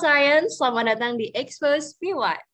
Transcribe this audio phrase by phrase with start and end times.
[0.00, 2.49] Science, selamat datang di Expose PY.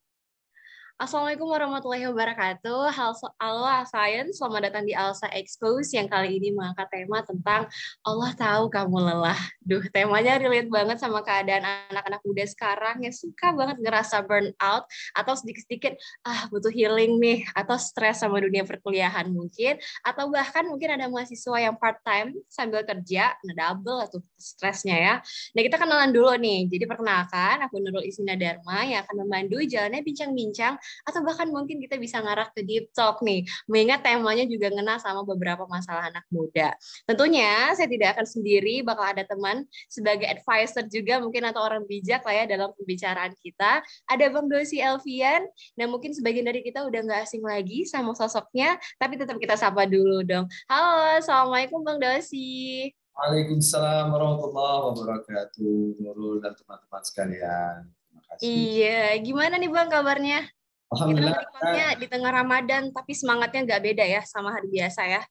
[0.96, 2.88] Assalamualaikum warahmatullahi wabarakatuh.
[3.36, 7.68] Halo Science, selamat datang di Alsa Expose yang kali ini mengangkat tema tentang
[8.00, 9.36] Allah tahu kamu lelah.
[9.60, 15.32] Duh, temanya relate banget sama keadaan anak-anak muda sekarang yang suka banget ngerasa burnout atau
[15.36, 21.12] sedikit-sedikit ah butuh healing nih atau stres sama dunia perkuliahan mungkin atau bahkan mungkin ada
[21.12, 25.14] mahasiswa yang part time sambil kerja, nah double tuh stresnya ya.
[25.52, 26.72] Nah, kita kenalan dulu nih.
[26.72, 31.96] Jadi perkenalkan, aku Nurul Isina Dharma yang akan memandu jalannya bincang-bincang atau bahkan mungkin kita
[31.96, 36.74] bisa ngarah ke deep talk nih, mengingat temanya juga ngena sama beberapa masalah anak muda.
[37.04, 42.22] Tentunya saya tidak akan sendiri, bakal ada teman sebagai advisor juga mungkin atau orang bijak
[42.22, 43.82] lah ya dalam pembicaraan kita.
[44.10, 48.78] Ada Bang Dosi Elvian, nah mungkin sebagian dari kita udah nggak asing lagi sama sosoknya,
[48.98, 50.46] tapi tetap kita sapa dulu dong.
[50.70, 52.90] Halo, Assalamualaikum Bang Dosi.
[53.16, 57.88] Waalaikumsalam warahmatullahi wabarakatuh, Nurul dan teman-teman sekalian.
[57.88, 58.44] Terima kasih.
[58.44, 60.44] Iya, gimana nih Bang kabarnya?
[60.92, 61.34] Alhamdulillah.
[61.34, 65.22] Kita di tengah Ramadan, tapi semangatnya nggak beda ya sama hari biasa ya.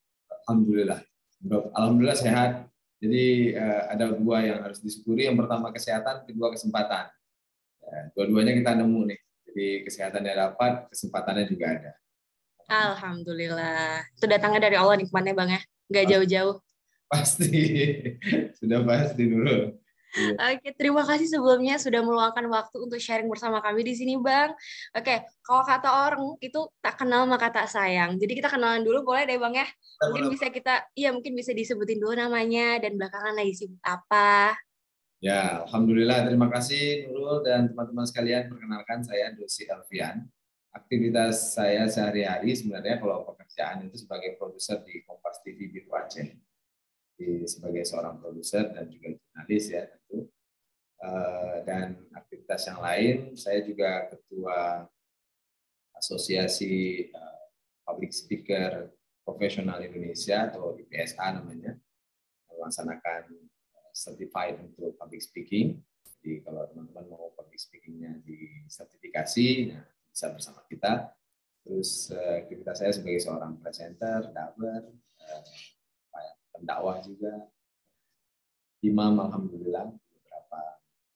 [0.45, 0.99] Alhamdulillah.
[1.71, 2.51] Alhamdulillah sehat.
[2.99, 5.27] Jadi uh, ada dua yang harus disyukuri.
[5.27, 7.07] Yang pertama kesehatan, kedua kesempatan.
[7.85, 9.19] Ya, dua-duanya kita nemu nih.
[9.45, 11.91] Jadi kesehatannya dapat, kesempatannya juga ada.
[12.65, 14.03] Alhamdulillah.
[14.17, 15.61] Itu datangnya dari Allah nikmatnya Bang ya.
[15.87, 16.55] Nggak jauh-jauh.
[17.07, 17.61] Pasti.
[18.57, 19.71] Sudah pasti dulu.
[20.15, 20.55] Iya.
[20.55, 24.55] Oke, terima kasih sebelumnya sudah meluangkan waktu untuk sharing bersama kami di sini, Bang.
[24.95, 28.15] Oke, kalau kata orang itu tak kenal maka tak sayang.
[28.15, 29.67] Jadi kita kenalan dulu boleh deh, Bang ya.
[30.07, 34.55] Mungkin bisa kita iya mungkin bisa disebutin dulu namanya dan belakangan lagi sibuk apa.
[35.19, 38.47] Ya, alhamdulillah terima kasih Nurul dan teman-teman sekalian.
[38.47, 40.23] Perkenalkan saya Dosi Alfian.
[40.75, 46.35] Aktivitas saya sehari-hari sebenarnya kalau pekerjaan itu sebagai produser di Kompas TV Biru Aceh
[47.15, 50.27] di, sebagai seorang produser dan juga jurnalis ya tentu.
[50.95, 54.87] Uh, dan aktivitas yang lain, saya juga ketua
[55.95, 57.45] Asosiasi uh,
[57.83, 58.89] Public Speaker
[59.21, 61.75] Profesional Indonesia atau IPSA namanya,
[62.47, 63.27] melaksanakan
[63.75, 65.77] uh, certified untuk public speaking.
[66.19, 71.11] Jadi kalau teman-teman mau public speakingnya di sertifikasi, nah, bisa bersama kita.
[71.65, 74.85] Terus aktivitas saya sebagai seorang presenter, daber,
[76.55, 77.31] pendakwah juga
[78.85, 80.61] imam alhamdulillah beberapa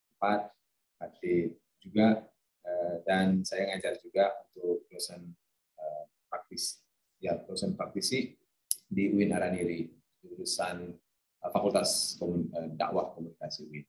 [0.10, 0.42] tempat
[1.00, 2.28] hati juga
[2.66, 5.32] eh, dan saya ngajar juga untuk dosen
[5.80, 6.84] eh, praktis
[7.20, 8.36] ya dosen praktisi
[8.90, 9.88] di UIN Araniri
[10.24, 10.92] jurusan
[11.40, 12.20] eh, Fakultas
[12.76, 13.86] Dakwah Komunikasi UIN.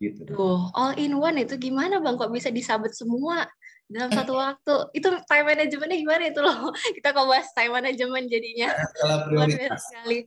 [0.00, 0.24] Gitu.
[0.24, 3.44] Tuh, all in one itu gimana Bang kok bisa disabet semua
[3.84, 4.96] dalam satu waktu?
[4.96, 6.72] Itu time managementnya gimana itu loh?
[6.96, 8.72] Kita kok bahas time management jadinya.
[8.96, 9.80] Skala prioritas.
[9.84, 10.18] Sekali.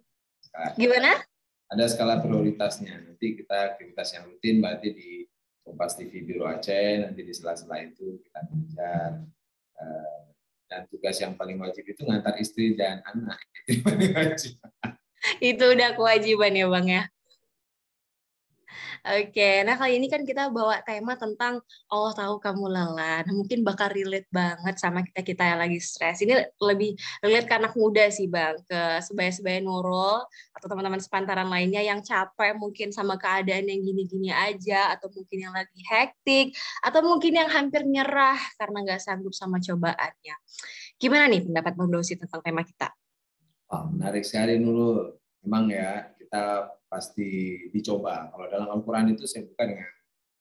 [0.78, 1.12] Gimana?
[1.74, 3.02] Ada skala prioritasnya.
[3.02, 5.10] Nanti kita aktivitas yang rutin berarti di
[5.66, 9.26] Kompas TV Biro Aceh, nanti di sela-sela itu kita mengejar.
[9.82, 10.22] Eh,
[10.70, 13.42] dan tugas yang paling wajib itu ngantar istri dan anak.
[13.70, 14.54] Itu paling wajib.
[15.40, 17.08] itu udah kewajiban ya Bang ya?
[19.04, 21.60] Oke, nah kali ini kan kita bawa tema tentang
[21.92, 23.28] Allah tahu kamu lelah.
[23.28, 26.24] Nah, mungkin bakal relate banget sama kita kita yang lagi stres.
[26.24, 30.24] Ini lebih relate ke anak muda sih bang, ke sebaya-sebaya Nurul
[30.56, 35.52] atau teman-teman sepantaran lainnya yang capek mungkin sama keadaan yang gini-gini aja, atau mungkin yang
[35.52, 40.36] lagi hektik, atau mungkin yang hampir nyerah karena nggak sanggup sama cobaannya.
[40.96, 42.88] Gimana nih pendapat Bang Dosi tentang tema kita?
[43.68, 45.12] Oh, menarik sekali Nurul.
[45.44, 48.34] Memang ya kita pasti dicoba.
[48.34, 49.86] Kalau dalam Al-Quran itu saya buka dengan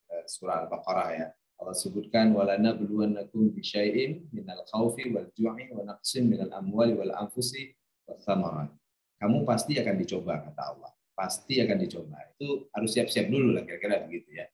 [0.09, 1.27] eh, surah Al-Baqarah ya.
[1.61, 7.77] Allah sebutkan walana buluwannakum bisyai'in minal khawfi wal ju'i wa naqsin minal amwali wal anfusi.
[8.09, 10.97] Kamu pasti akan dicoba kata Allah.
[11.13, 12.17] Pasti akan dicoba.
[12.41, 14.49] Itu harus siap-siap dulu lah kira-kira begitu ya.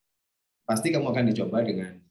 [0.67, 2.03] Pasti kamu akan dicoba dengan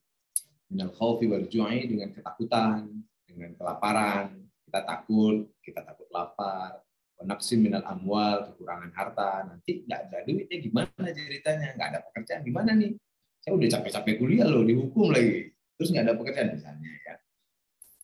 [0.72, 2.88] minal khawfi wal ju'i dengan ketakutan,
[3.28, 4.40] dengan kelaparan.
[4.64, 6.87] Kita takut, kita takut lapar,
[7.18, 12.72] Naksi minal amwal, kekurangan harta, nanti nggak ada duitnya gimana ceritanya, nggak ada pekerjaan gimana
[12.78, 12.94] nih?
[13.42, 17.16] Saya udah capek-capek kuliah loh, dihukum lagi, terus nggak ada pekerjaan misalnya ya.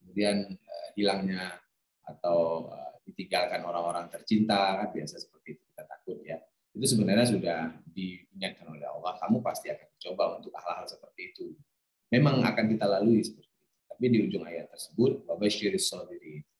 [0.01, 1.61] Kemudian uh, hilangnya
[2.09, 6.41] atau uh, ditinggalkan orang-orang tercinta kan biasa seperti itu kita takut ya.
[6.73, 7.59] Itu sebenarnya sudah
[7.93, 11.53] diingatkan oleh Allah, kamu pasti akan dicoba untuk hal-hal seperti itu.
[12.09, 13.77] Memang akan kita lalui seperti itu.
[13.93, 16.52] Tapi di ujung ayat tersebut, wabasyiris sabirin Eh,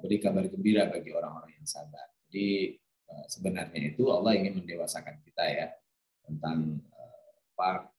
[0.00, 2.06] beri kabar gembira bagi orang-orang yang sabar.
[2.28, 2.76] Jadi
[3.06, 5.66] eh, sebenarnya itu Allah ingin mendewasakan kita ya
[6.26, 7.90] tentang eh, apa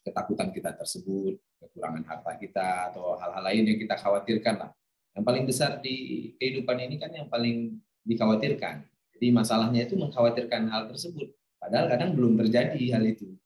[0.00, 4.70] ketakutan kita tersebut, kekurangan harta kita atau hal-hal lain yang kita khawatirkan lah.
[5.12, 5.96] Yang paling besar di
[6.38, 7.76] kehidupan ini kan yang paling
[8.06, 8.86] dikhawatirkan.
[9.18, 11.28] Jadi masalahnya itu mengkhawatirkan hal tersebut.
[11.60, 13.36] Padahal kadang belum terjadi hal itu.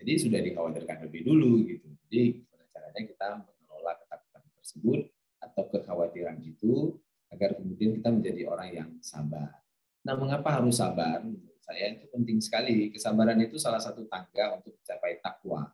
[0.00, 1.84] Jadi sudah dikhawatirkan lebih dulu gitu.
[2.08, 5.00] Jadi gimana caranya kita mengelola ketakutan tersebut
[5.58, 6.94] atau kekhawatiran itu
[7.34, 9.50] agar kemudian kita menjadi orang yang sabar.
[10.06, 11.26] Nah, mengapa harus sabar?
[11.58, 12.94] Saya itu penting sekali.
[12.94, 15.66] Kesabaran itu salah satu tangga untuk mencapai takwa.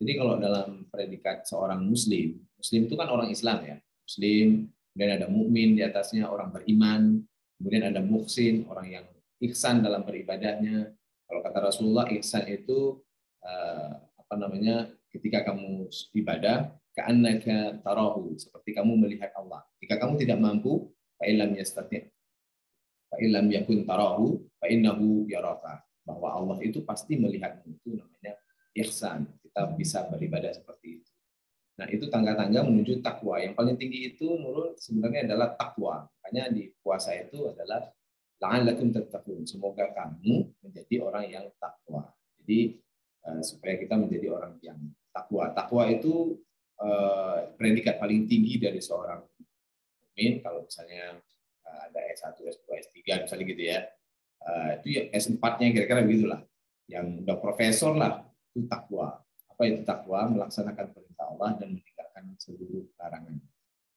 [0.00, 3.76] Jadi kalau dalam predikat seorang muslim, muslim itu kan orang Islam ya.
[4.08, 7.22] Muslim, kemudian ada mukmin di atasnya orang beriman,
[7.60, 9.06] kemudian ada muksin, orang yang
[9.44, 10.90] ihsan dalam beribadahnya.
[11.28, 12.98] Kalau kata Rasulullah, ihsan itu
[13.44, 14.88] eh, apa namanya?
[15.08, 19.62] Ketika kamu ibadah, ka'annaka tarahu, seperti kamu melihat Allah.
[19.78, 20.90] Jika kamu tidak mampu,
[21.22, 22.10] fa'ilam yastati'
[23.14, 25.86] fa'ilam yakun tarahu, fa'innahu yaraka.
[26.02, 27.78] Bahwa Allah itu pasti melihatmu.
[27.78, 28.34] Itu namanya
[28.74, 29.28] ihsan.
[29.44, 31.12] Kita bisa beribadah seperti itu.
[31.78, 33.38] Nah, itu tangga-tangga menuju takwa.
[33.38, 36.08] Yang paling tinggi itu menurut sebenarnya adalah takwa.
[36.10, 37.86] Makanya di puasa itu adalah
[38.42, 39.46] la'allakum tattaqun.
[39.46, 42.08] Semoga kamu menjadi orang yang takwa.
[42.42, 42.82] Jadi
[43.28, 44.80] eh, supaya kita menjadi orang yang
[45.14, 45.54] takwa.
[45.54, 46.40] Takwa itu
[46.78, 51.18] Eh, predikat paling tinggi dari seorang mukmin kalau misalnya
[51.66, 53.78] eh, ada S1, S2, S3 misalnya gitu ya.
[54.46, 56.40] Eh, itu ya S4-nya kira-kira begitulah.
[56.86, 58.22] Yang udah profesor lah
[58.54, 59.18] itu takwa.
[59.50, 60.30] Apa itu takwa?
[60.30, 63.42] Melaksanakan perintah Allah dan meninggalkan seluruh larangan.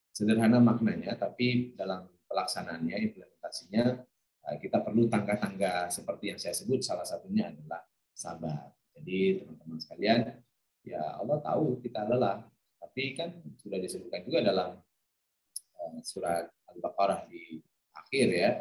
[0.09, 3.95] Sederhana maknanya, tapi dalam pelaksanaannya, implementasinya,
[4.59, 6.83] kita perlu tangga-tangga seperti yang saya sebut.
[6.83, 7.79] Salah satunya adalah
[8.11, 8.75] sabar.
[8.91, 10.19] Jadi teman-teman sekalian,
[10.83, 12.50] ya Allah tahu kita lelah,
[12.91, 14.75] tapi kan sudah disebutkan juga dalam
[15.79, 17.63] eh, surat Al-Baqarah di
[17.95, 18.51] akhir ya,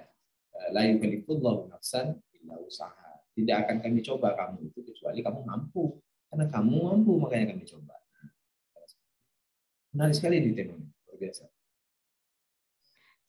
[0.55, 3.19] eh, la yukallifullahu nafsan illa usaha.
[3.35, 5.99] Tidak akan kami coba kamu itu kecuali kamu mampu.
[6.31, 7.99] Karena kamu mampu makanya kami coba.
[9.91, 11.44] Menarik sekali di tema ini, luar biasa.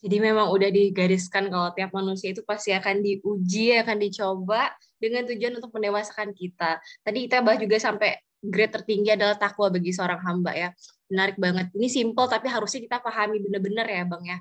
[0.06, 4.70] Jadi memang udah digariskan kalau tiap manusia itu pasti akan diuji, akan dicoba
[5.02, 6.78] dengan tujuan untuk mendewasakan kita.
[7.02, 10.70] Tadi kita bahas juga sampai grade tertinggi adalah takwa bagi seorang hamba ya.
[11.08, 11.70] Menarik banget.
[11.78, 14.38] Ini simple tapi harusnya kita pahami benar-benar ya Bang ya.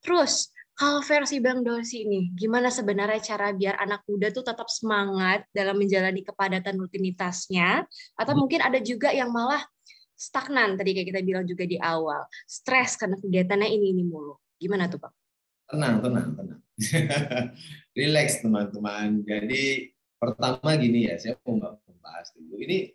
[0.00, 5.48] Terus kalau versi Bang Dosi ini, gimana sebenarnya cara biar anak muda tuh tetap semangat
[5.48, 7.88] dalam menjalani kepadatan rutinitasnya?
[8.12, 8.40] Atau hmm.
[8.44, 9.64] mungkin ada juga yang malah
[10.12, 14.36] stagnan tadi kayak kita bilang juga di awal, stres karena kegiatannya ini ini mulu.
[14.60, 15.16] Gimana tuh Bang?
[15.64, 16.60] Tenang, tenang, tenang.
[17.96, 19.24] Relax teman-teman.
[19.24, 22.60] Jadi pertama gini ya, saya mau membahas dulu.
[22.60, 22.92] Ini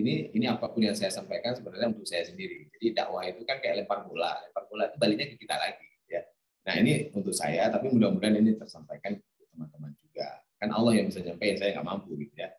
[0.00, 2.66] ini ini apa pun yang saya sampaikan sebenarnya untuk saya sendiri.
[2.74, 5.88] Jadi dakwah itu kan kayak lempar bola, lempar bola itu baliknya ke kita lagi.
[6.08, 6.22] Ya.
[6.64, 10.42] Nah ini untuk saya, tapi mudah-mudahan ini tersampaikan untuk teman-teman juga.
[10.56, 12.50] Kan Allah yang bisa nyampaikan, saya nggak mampu gitu ya.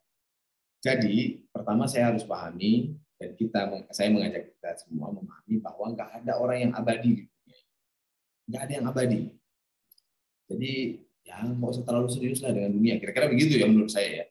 [0.81, 3.59] Jadi pertama saya harus pahami dan kita,
[3.93, 7.59] saya mengajak kita semua memahami bahwa nggak ada orang yang abadi di dunia
[8.49, 9.21] Nggak ada yang abadi.
[10.49, 10.73] Jadi
[11.21, 12.97] ya nggak usah terlalu serius lah dengan dunia.
[12.97, 14.25] Kira-kira begitu ya menurut saya ya.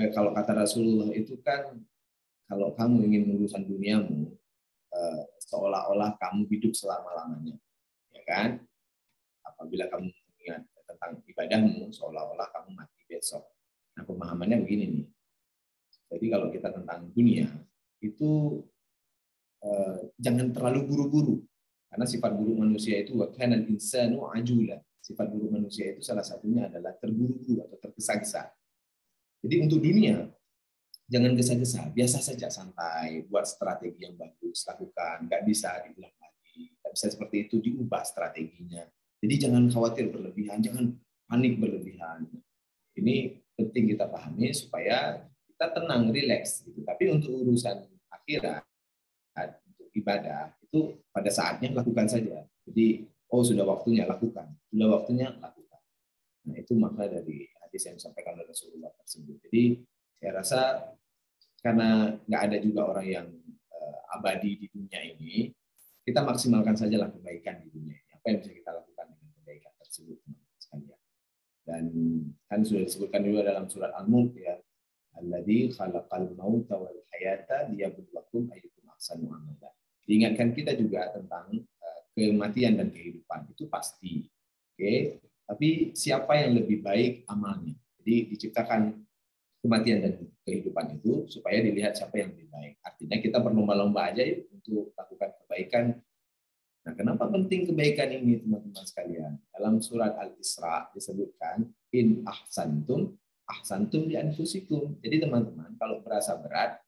[0.00, 1.76] Eh, kalau kata Rasulullah itu kan
[2.50, 4.34] kalau kamu ingin urusan duniamu
[4.90, 7.54] eh, seolah-olah kamu hidup selama-lamanya
[8.10, 8.58] ya kan?
[9.46, 10.10] Apabila kamu
[10.42, 13.46] ingat tentang ibadahmu seolah-olah kamu mati besok.
[13.94, 15.06] Nah pemahamannya begini nih.
[16.10, 17.46] Jadi kalau kita tentang dunia
[18.02, 18.58] itu
[19.62, 21.36] eh, jangan terlalu buru-buru.
[21.90, 24.78] Karena sifat buruk manusia itu wakana insanu ajula.
[25.02, 28.50] Sifat buruk manusia itu salah satunya adalah terburu-buru atau tergesa-gesa.
[29.42, 30.30] Jadi untuk dunia
[31.10, 36.92] jangan gesa-gesa, biasa saja santai, buat strategi yang bagus, lakukan, nggak bisa diulang lagi, nggak
[36.94, 38.86] bisa seperti itu diubah strateginya.
[39.18, 40.94] Jadi jangan khawatir berlebihan, jangan
[41.26, 42.30] panik berlebihan.
[42.94, 46.64] Ini penting kita pahami supaya kita tenang, rileks.
[46.64, 46.80] Gitu.
[46.86, 48.64] Tapi untuk urusan akhirat,
[49.66, 52.46] untuk ibadah itu pada saatnya lakukan saja.
[52.70, 55.82] Jadi oh sudah waktunya lakukan, sudah waktunya lakukan.
[56.46, 59.36] Nah itu makna dari hadis yang disampaikan oleh Rasulullah tersebut.
[59.50, 59.62] Jadi
[60.16, 60.60] saya rasa
[61.60, 63.28] karena nggak ada juga orang yang
[63.76, 65.52] uh, abadi di dunia ini,
[66.04, 68.10] kita maksimalkan sajalah kebaikan di dunia ini.
[68.16, 71.00] Apa yang bisa kita lakukan dengan kebaikan tersebut, teman-teman sekalian.
[71.68, 71.84] Dan
[72.48, 74.56] kan sudah disebutkan juga dalam surat Al-Mulk ya,
[75.20, 79.70] Alladzi khalaqal mauta wal hayata liyabluwakum ayyukum ahsanu amala.
[80.08, 84.24] Diingatkan kita juga tentang uh, kematian dan kehidupan itu pasti.
[84.72, 84.98] Oke, okay?
[85.44, 87.76] tapi siapa yang lebih baik amalnya?
[88.00, 88.96] Jadi diciptakan
[89.60, 90.12] kematian dan
[90.50, 92.82] kehidupan itu supaya dilihat siapa yang lebih baik.
[92.82, 95.84] Artinya kita berlomba-lomba aja yuk untuk lakukan kebaikan.
[96.80, 99.38] Nah, kenapa penting kebaikan ini teman-teman sekalian?
[99.54, 103.14] Dalam surat Al-Isra disebutkan in ahsantum
[103.46, 104.98] ahsantum di anfusikum.
[104.98, 106.82] Jadi teman-teman kalau berasa berat,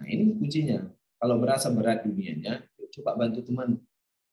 [0.00, 0.88] nah ini kuncinya.
[1.20, 2.64] Kalau berasa berat dunianya,
[2.98, 3.78] coba bantu teman,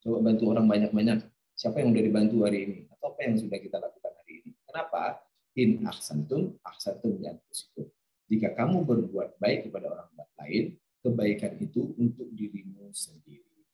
[0.04, 1.20] coba bantu orang banyak-banyak.
[1.56, 2.80] Siapa yang sudah dibantu hari ini?
[2.92, 4.52] Atau apa yang sudah kita lakukan hari ini?
[4.64, 5.22] Kenapa?
[5.60, 7.92] in ahsantum ahsantum yang positif.
[8.30, 13.66] Jika kamu berbuat baik kepada orang lain, kebaikan itu untuk dirimu sendiri.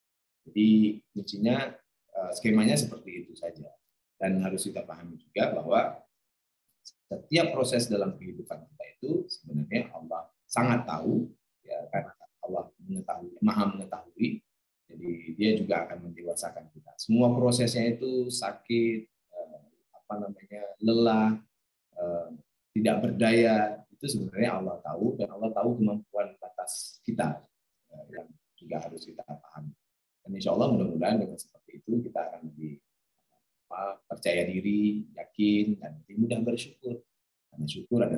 [0.47, 0.67] Jadi
[1.11, 1.75] kuncinya
[2.15, 3.67] eh, skemanya seperti itu saja.
[4.15, 5.99] Dan harus kita pahami juga bahwa
[7.11, 11.29] setiap proses dalam kehidupan kita itu sebenarnya Allah sangat tahu
[11.65, 12.13] ya karena
[12.45, 14.41] Allah mengetahui maha mengetahui
[14.85, 19.61] jadi dia juga akan mendewasakan kita semua prosesnya itu sakit eh,
[19.93, 21.29] apa namanya lelah
[21.97, 22.27] eh,
[22.77, 27.41] tidak berdaya itu sebenarnya Allah tahu dan Allah tahu kemampuan batas kita
[27.89, 29.73] eh, yang juga harus kita pahami.
[30.21, 32.77] Dan insya Allah mudah-mudahan dengan seperti itu kita akan lebih
[34.05, 37.01] percaya diri, yakin, dan lebih mudah bersyukur.
[37.49, 38.14] Karena syukur adalah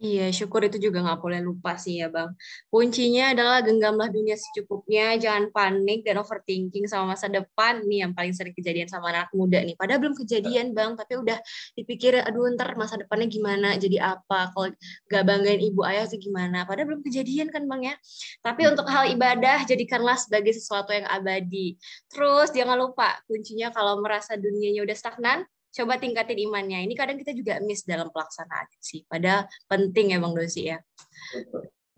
[0.00, 2.32] Iya, syukur itu juga nggak boleh lupa sih ya Bang.
[2.72, 7.84] Kuncinya adalah genggamlah dunia secukupnya, jangan panik dan overthinking sama masa depan.
[7.84, 9.76] Nih yang paling sering kejadian sama anak muda nih.
[9.76, 11.36] Padahal belum kejadian Bang, tapi udah
[11.76, 14.72] dipikir, aduh ntar masa depannya gimana, jadi apa, kalau
[15.12, 16.64] gak banggain ibu ayah itu gimana.
[16.64, 17.92] Padahal belum kejadian kan Bang ya.
[18.40, 21.76] Tapi untuk hal ibadah, jadikanlah sebagai sesuatu yang abadi.
[22.08, 26.82] Terus jangan lupa, kuncinya kalau merasa dunianya udah stagnan, coba tingkatin imannya.
[26.86, 29.06] Ini kadang kita juga miss dalam pelaksanaan sih.
[29.06, 30.78] Pada penting ya Bang Dosi ya.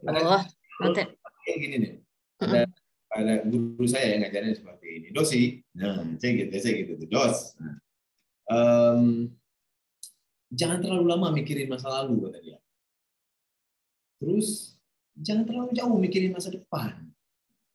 [0.04, 0.44] Allah,
[0.82, 1.02] nanti.
[1.48, 1.92] Gini nih.
[2.42, 2.60] Ada,
[3.14, 5.08] ada guru saya yang ngajarin seperti ini.
[5.14, 5.42] Dosi,
[5.78, 7.08] nah, saya gitu, saya gitu tuh.
[7.08, 7.36] Dos.
[7.58, 7.74] Nah,
[8.50, 9.02] um,
[10.52, 12.58] jangan terlalu lama mikirin masa lalu kata dia.
[14.22, 14.78] Terus
[15.18, 17.08] jangan terlalu jauh mikirin masa depan.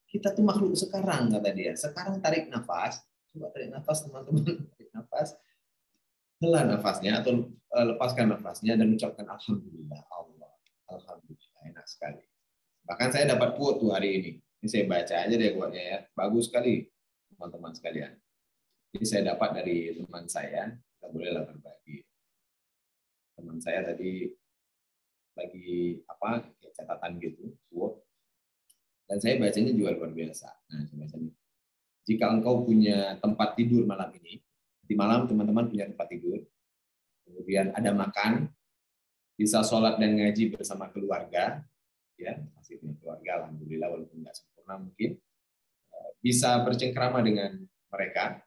[0.08, 1.76] Kita tuh makhluk sekarang kata dia.
[1.76, 5.36] Sekarang tarik nafas, coba tarik nafas teman-teman, tarik nafas
[6.38, 10.52] hela nafasnya atau uh, lepaskan nafasnya dan ucapkan alhamdulillah Allah.
[10.88, 12.24] Alhamdulillah enak sekali.
[12.88, 14.30] Bahkan saya dapat quote tuh hari ini.
[14.58, 15.98] Ini saya baca aja deh quote-nya ya.
[16.16, 16.88] Bagus sekali
[17.34, 18.12] teman-teman sekalian.
[18.96, 20.72] Ini saya dapat dari teman saya.
[20.72, 22.02] Kita bolehlah berbagi.
[23.36, 24.32] Teman saya tadi
[25.38, 28.02] lagi apa kayak catatan gitu quote.
[29.08, 30.48] Dan saya bacanya juga luar biasa.
[30.72, 31.16] Nah saya baca
[32.08, 34.40] jika engkau punya tempat tidur malam ini
[34.88, 36.40] di malam teman-teman punya tempat tidur,
[37.28, 38.48] kemudian ada makan,
[39.36, 41.60] bisa sholat dan ngaji bersama keluarga,
[42.16, 45.20] ya masih punya keluarga, alhamdulillah walaupun nggak sempurna mungkin,
[45.92, 47.60] eh, bisa bercengkrama dengan
[47.92, 48.40] mereka,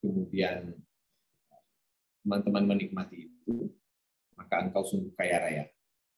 [0.00, 0.72] kemudian
[2.24, 3.68] teman-teman menikmati itu,
[4.32, 5.64] maka engkau sungguh kaya raya.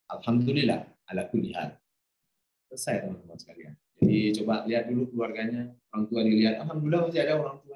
[0.07, 1.79] Alhamdulillah, ala kulihat.
[2.71, 3.73] Selesai teman-teman sekalian.
[3.99, 7.70] Jadi coba lihat dulu keluarganya, orang tua dilihat, Alhamdulillah masih ada orang tuanya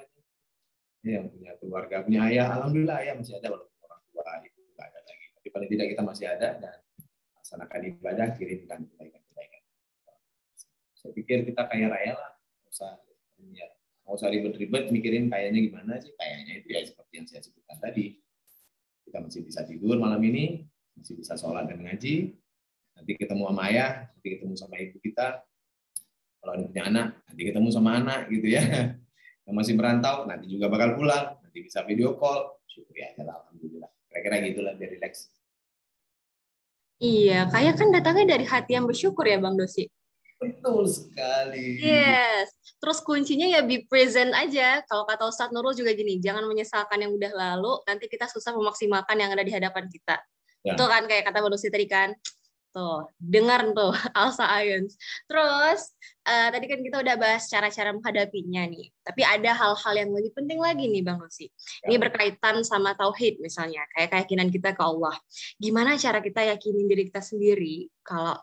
[1.14, 5.00] yang punya keluarga, punya ayah, alhamdulillah ayah masih ada walaupun orang tua itu nggak ada
[5.06, 5.26] lagi.
[5.38, 6.78] Tapi paling tidak kita masih ada dan
[7.38, 9.62] laksanakan ibadah, kirimkan kebaikan-kebaikan.
[10.98, 12.92] Saya pikir kita kaya raya lah, nggak usah
[13.54, 13.68] ya,
[14.02, 18.06] nggak usah ribet-ribet mikirin kayaknya gimana sih, kayaknya itu ya seperti yang saya sebutkan tadi.
[19.06, 20.66] Kita masih bisa tidur malam ini,
[20.98, 22.34] masih bisa sholat dan ngaji,
[22.98, 25.46] nanti ketemu sama ayah, nanti ketemu sama ibu kita,
[26.42, 28.66] kalau ada punya anak, nanti ketemu sama anak gitu ya
[29.46, 33.90] yang masih merantau nanti juga bakal pulang, nanti bisa video call, syukur ya, alhamdulillah.
[34.10, 35.30] Kira-kira gitulah biar relax.
[36.98, 39.86] Iya, kayak kan datangnya dari hati yang bersyukur ya Bang Dosi.
[40.40, 41.80] Betul sekali.
[41.80, 42.52] Yes.
[42.80, 44.84] Terus kuncinya ya be present aja.
[44.88, 49.16] Kalau kata Ustadz Nurul juga gini, jangan menyesalkan yang udah lalu, nanti kita susah memaksimalkan
[49.16, 50.20] yang ada di hadapan kita.
[50.64, 50.76] Ya.
[50.76, 52.16] Itu kan kayak kata Bang Dosi tadi kan,
[52.76, 55.00] Tuh, dengar tuh Alsa Ions.
[55.32, 55.96] Terus
[56.28, 58.92] uh, tadi kan kita udah bahas cara-cara menghadapinya nih.
[59.00, 61.48] Tapi ada hal-hal yang lebih penting lagi nih Bang Rosi.
[61.88, 62.00] Ini ya.
[62.04, 65.16] berkaitan sama tauhid misalnya, kayak keyakinan kita ke Allah.
[65.56, 68.36] Gimana cara kita yakinin diri kita sendiri kalau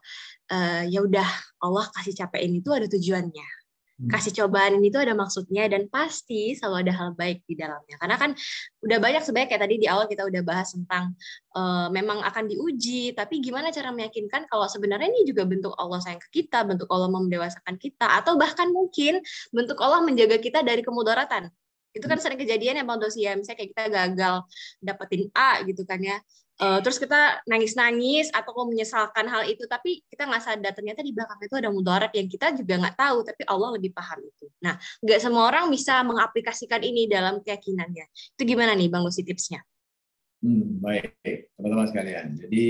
[0.48, 1.28] uh, ya udah
[1.60, 3.61] Allah kasih capein itu ada tujuannya.
[4.10, 7.96] Kasih cobaan ini tuh ada maksudnya dan pasti selalu ada hal baik di dalamnya.
[8.00, 8.30] Karena kan
[8.82, 11.14] udah banyak sebenarnya kayak tadi di awal kita udah bahas tentang
[11.54, 16.18] uh, memang akan diuji tapi gimana cara meyakinkan kalau sebenarnya ini juga bentuk Allah sayang
[16.18, 19.22] ke kita bentuk Allah mendewasakan kita atau bahkan mungkin
[19.54, 21.52] bentuk Allah menjaga kita dari kemudaratan.
[21.92, 22.24] Itu kan hmm.
[22.24, 24.34] sering kejadian ya bang Dosia ya misalnya kayak kita gagal
[24.80, 26.16] dapetin A gitu kan ya
[26.62, 31.42] uh, terus kita nangis-nangis atau menyesalkan hal itu tapi kita nggak sadar ternyata di belakang
[31.42, 34.46] itu ada mudarat yang kita juga nggak tahu tapi Allah lebih paham itu.
[34.62, 38.06] Nah nggak semua orang bisa mengaplikasikan ini dalam keyakinannya.
[38.38, 39.60] Itu gimana nih bang Lucy tipsnya?
[40.42, 41.50] Hmm, baik.
[41.58, 42.66] Teman-teman sekalian jadi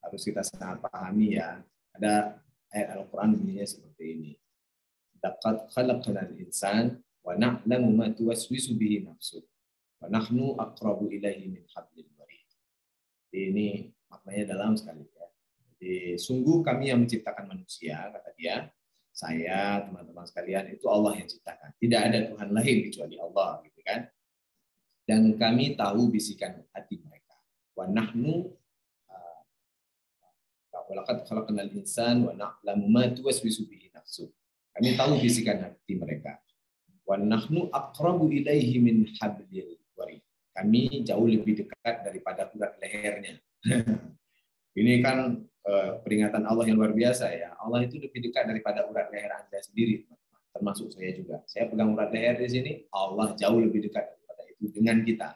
[0.00, 1.62] harus kita sangat pahami ya
[1.94, 2.42] ada
[2.74, 4.32] ayat Al-Quran bunyinya seperti ini.
[5.20, 9.44] Laqad khalaqnal insan wa na'lamu ma tuwaswisu bihi nafsu
[10.00, 12.08] wa nahnu aqrabu ilaihi min hablil
[13.30, 15.26] ini maknanya dalam sekali ya.
[15.80, 18.68] Jadi sungguh kami yang menciptakan manusia, kata dia,
[19.10, 21.70] saya, teman-teman sekalian, itu Allah yang ciptakan.
[21.80, 24.00] Tidak ada Tuhan lain kecuali Allah, gitu kan.
[25.08, 27.34] Dan kami tahu bisikan hati mereka.
[27.74, 28.60] wa nahnu
[30.90, 34.26] Walaqad khalaqnal insan wa na'lamu ma tuwaswisu bihi nafsu.
[34.74, 36.42] Kami tahu bisikan hati mereka.
[37.06, 40.18] Wa nahnu aqrabu ilaihi min hablil warid.
[40.50, 43.38] Kami jauh lebih dekat daripada urat lehernya.
[44.80, 47.58] Ini kan uh, peringatan Allah yang luar biasa ya.
[47.58, 50.06] Allah itu lebih dekat daripada urat leher Anda sendiri,
[50.54, 51.42] termasuk saya juga.
[51.50, 55.28] Saya pegang urat leher di sini, Allah jauh lebih dekat daripada itu dengan kita.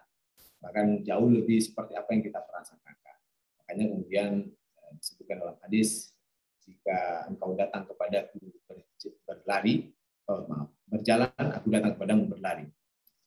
[0.62, 2.94] Bahkan jauh lebih seperti apa yang kita perasakan.
[3.58, 4.30] Makanya kemudian
[5.00, 6.14] disebutkan dalam hadis
[6.64, 8.38] jika engkau datang kepada aku
[9.26, 9.90] berlari
[10.30, 12.66] oh, maaf berjalan aku datang kepadamu berlari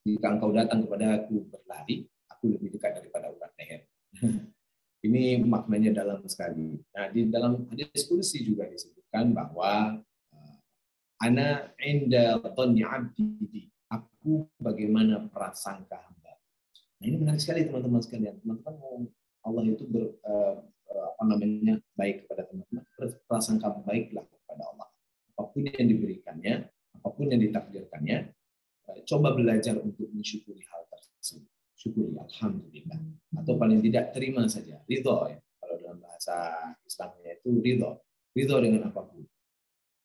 [0.07, 3.81] jika engkau datang kepada aku berlari aku lebih dekat daripada urat leher.
[5.07, 6.79] Ini maknanya dalam sekali.
[6.95, 10.01] Nah di dalam hadis kursi juga disebutkan bahwa
[10.33, 10.55] uh,
[11.21, 16.33] ana inda dhanni abdi aku bagaimana prasangka hamba.
[16.97, 18.41] Nah ini menarik sekali teman-teman sekalian.
[18.41, 19.05] Teman-teman
[19.45, 24.87] Allah itu ber, uh, Eh, apa namanya baik kepada teman-teman berprasangka baiklah kepada Allah.
[25.35, 26.53] Apa pun yang diberikannya
[26.97, 28.36] apa pun yang ditakdirkannya eh,
[29.07, 31.47] coba belajar untuk mensyukuri hal tersebut.
[31.75, 32.99] Syukuri alhamdulillah.
[33.35, 34.79] Atau paling tidak terima saja.
[34.87, 35.37] Ridho ya.
[35.59, 36.35] Kalau dalam bahasa
[36.87, 37.91] Islamnya itu ridho.
[38.31, 39.23] Ridho dengan apa pun.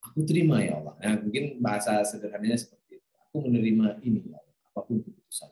[0.02, 0.94] Aku terima ya Allah.
[0.98, 3.08] Nah mungkin bahasa sederhananya seperti itu.
[3.30, 5.50] Aku menerima ini ya Allah apa pun keputusan.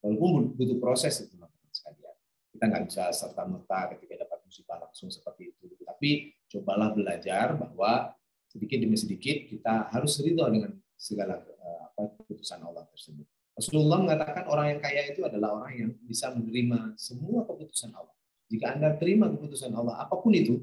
[0.00, 2.16] Walaupun butuh proses itu teman-teman sekalian.
[2.54, 5.76] Kita nggak bisa serta merta ketika dapat musibah langsung seperti itu.
[5.84, 8.14] Tapi cobalah belajar bahwa
[8.48, 13.24] sedikit demi sedikit kita harus ridho dengan segala eh, apa keputusan Allah tersebut.
[13.56, 18.12] Rasulullah mengatakan orang yang kaya itu adalah orang yang bisa menerima semua keputusan Allah.
[18.52, 20.60] Jika Anda terima keputusan Allah apa pun itu,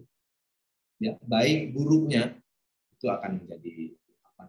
[1.01, 2.37] ya baik buruknya
[2.93, 3.97] itu akan menjadi
[4.33, 4.43] apa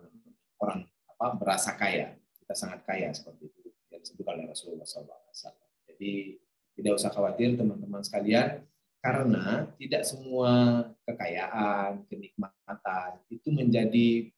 [0.60, 0.80] orang
[1.16, 2.12] apa berasa kaya.
[2.36, 5.56] Kita sangat kaya seperti itu yang disebutkan oleh Rasulullah SAW.
[5.88, 6.40] Jadi
[6.78, 8.64] tidak usah khawatir teman-teman sekalian,
[9.02, 14.30] karena tidak semua kekayaan, kenikmatan itu menjadi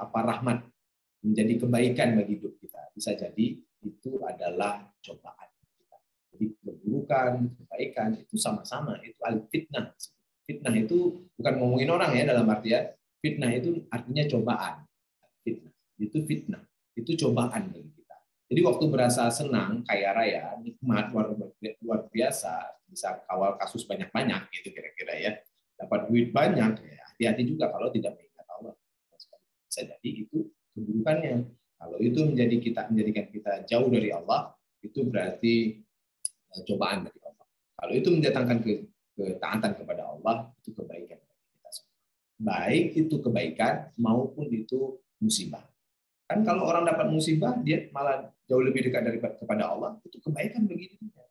[0.00, 0.58] apa rahmat,
[1.20, 2.80] menjadi kebaikan bagi hidup kita.
[2.96, 5.96] Bisa jadi itu adalah cobaan kita.
[6.32, 9.92] Jadi keburukan, kebaikan itu sama-sama, itu al fitnah.
[10.44, 14.74] Fitnah itu bukan ngomongin orang ya dalam artian fitnah itu artinya cobaan.
[15.44, 16.62] Fitnah itu fitnah,
[16.96, 18.16] itu cobaan bagi kita.
[18.50, 25.14] Jadi waktu berasa senang, kaya raya, nikmat luar, biasa, bisa kawal kasus banyak-banyak gitu kira-kira
[25.14, 25.32] ya
[25.78, 28.18] dapat duit banyak ya hati-hati juga kalau tidak
[29.70, 31.46] bisa jadi itu keburukannya
[31.80, 34.52] kalau itu menjadi kita menjadikan kita jauh dari Allah
[34.84, 35.80] itu berarti
[36.52, 37.46] eh, cobaan dari Allah.
[37.80, 38.72] Kalau itu mendatangkan ke,
[39.16, 41.96] ketaatan kepada Allah itu kebaikan bagi kita semua.
[42.36, 45.64] Baik itu kebaikan maupun itu musibah.
[46.28, 50.68] Kan kalau orang dapat musibah dia malah jauh lebih dekat dari kepada Allah itu kebaikan
[50.68, 51.24] bagi dirinya.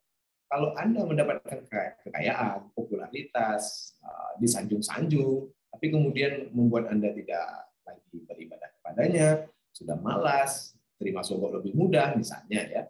[0.49, 1.61] Kalau Anda mendapatkan
[2.09, 11.25] kekayaan, popularitas, uh, disanjung-sanjung, tapi kemudian membuat Anda tidak lagi beribadah kepadanya, sudah malas, terima
[11.25, 12.83] sogok lebih mudah misalnya ya,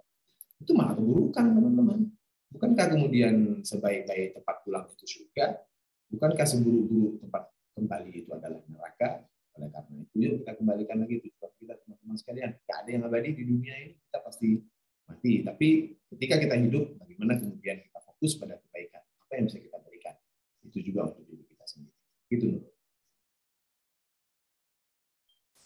[0.59, 1.99] itu malah keburukan teman-teman.
[2.49, 5.61] Bukankah kemudian sebaik-baik tempat pulang itu surga?
[6.09, 7.43] Bukankah seburuk-buruk tempat
[7.77, 9.21] kembali itu adalah neraka?
[9.53, 12.49] Oleh karena itu, yuk kita kembalikan lagi tujuan kita teman-teman sekalian.
[12.57, 14.57] Tidak ada yang abadi di dunia ini, kita pasti
[15.05, 15.33] mati.
[15.45, 15.67] Tapi
[16.17, 19.05] ketika kita hidup, bagaimana kemudian kita fokus pada kebaikan?
[19.29, 20.15] Apa yang bisa kita berikan?
[20.65, 21.97] Itu juga untuk diri kita sendiri.
[22.33, 22.63] Gitu loh.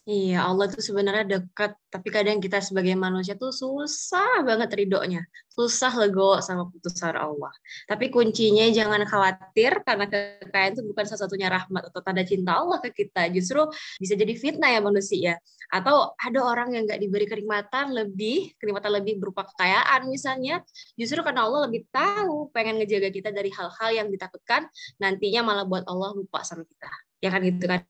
[0.03, 5.95] Iya, Allah itu sebenarnya dekat, tapi kadang kita sebagai manusia tuh susah banget ridhonya, susah
[5.95, 7.47] legowo sama putusan Allah.
[7.87, 12.83] Tapi kuncinya jangan khawatir karena kekayaan itu bukan salah satunya rahmat atau tanda cinta Allah
[12.83, 13.31] ke kita.
[13.31, 13.63] Justru
[13.95, 15.39] bisa jadi fitnah ya manusia.
[15.71, 20.59] Atau ada orang yang nggak diberi kenikmatan lebih, kenikmatan lebih berupa kekayaan misalnya,
[20.99, 24.67] justru karena Allah lebih tahu pengen ngejaga kita dari hal-hal yang ditakutkan,
[24.99, 26.91] nantinya malah buat Allah lupa sama kita.
[27.23, 27.87] Ya kan gitu kan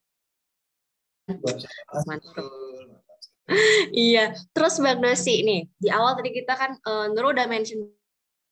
[1.27, 2.45] Mantap.
[3.91, 7.91] iya, terus Bang Dosi nih, di awal tadi kita kan uh, Nurul udah mention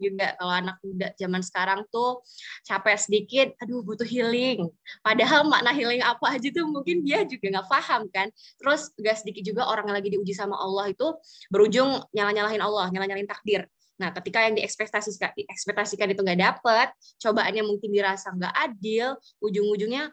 [0.02, 2.26] juga kalau anak muda zaman sekarang tuh
[2.66, 4.66] capek sedikit, aduh butuh healing.
[5.06, 8.34] Padahal makna healing apa aja tuh mungkin dia juga nggak paham kan.
[8.58, 11.06] Terus gak sedikit juga orang yang lagi diuji sama Allah itu
[11.54, 13.70] berujung nyalah-nyalahin Allah, nyalah-nyalahin takdir.
[14.02, 16.90] Nah, ketika yang diekspektasikan, diekspektasikan itu nggak dapet,
[17.22, 19.14] cobaannya mungkin dirasa nggak adil,
[19.46, 20.10] ujung-ujungnya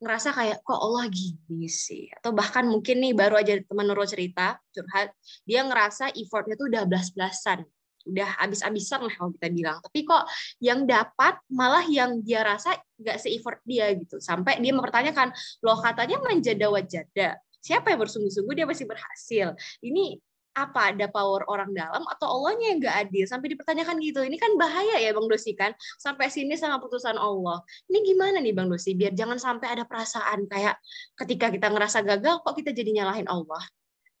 [0.00, 2.08] ngerasa kayak kok Allah gini sih?
[2.16, 5.12] Atau bahkan mungkin nih baru aja teman Nurul cerita curhat
[5.44, 7.62] dia ngerasa effortnya tuh udah belas-belasan.
[8.08, 9.78] Udah habis-habisan lah kalau kita bilang.
[9.84, 10.24] Tapi kok
[10.64, 14.16] yang dapat malah yang dia rasa nggak se-effort dia gitu.
[14.18, 19.52] Sampai dia mempertanyakan loh katanya menjada wajada siapa yang bersungguh-sungguh dia pasti berhasil.
[19.84, 20.16] Ini
[20.54, 24.58] apa ada power orang dalam atau Allahnya yang nggak adil sampai dipertanyakan gitu ini kan
[24.58, 28.98] bahaya ya bang Dosi kan sampai sini sama putusan Allah ini gimana nih bang Dosi
[28.98, 30.74] biar jangan sampai ada perasaan kayak
[31.22, 33.62] ketika kita ngerasa gagal kok kita jadi nyalahin Allah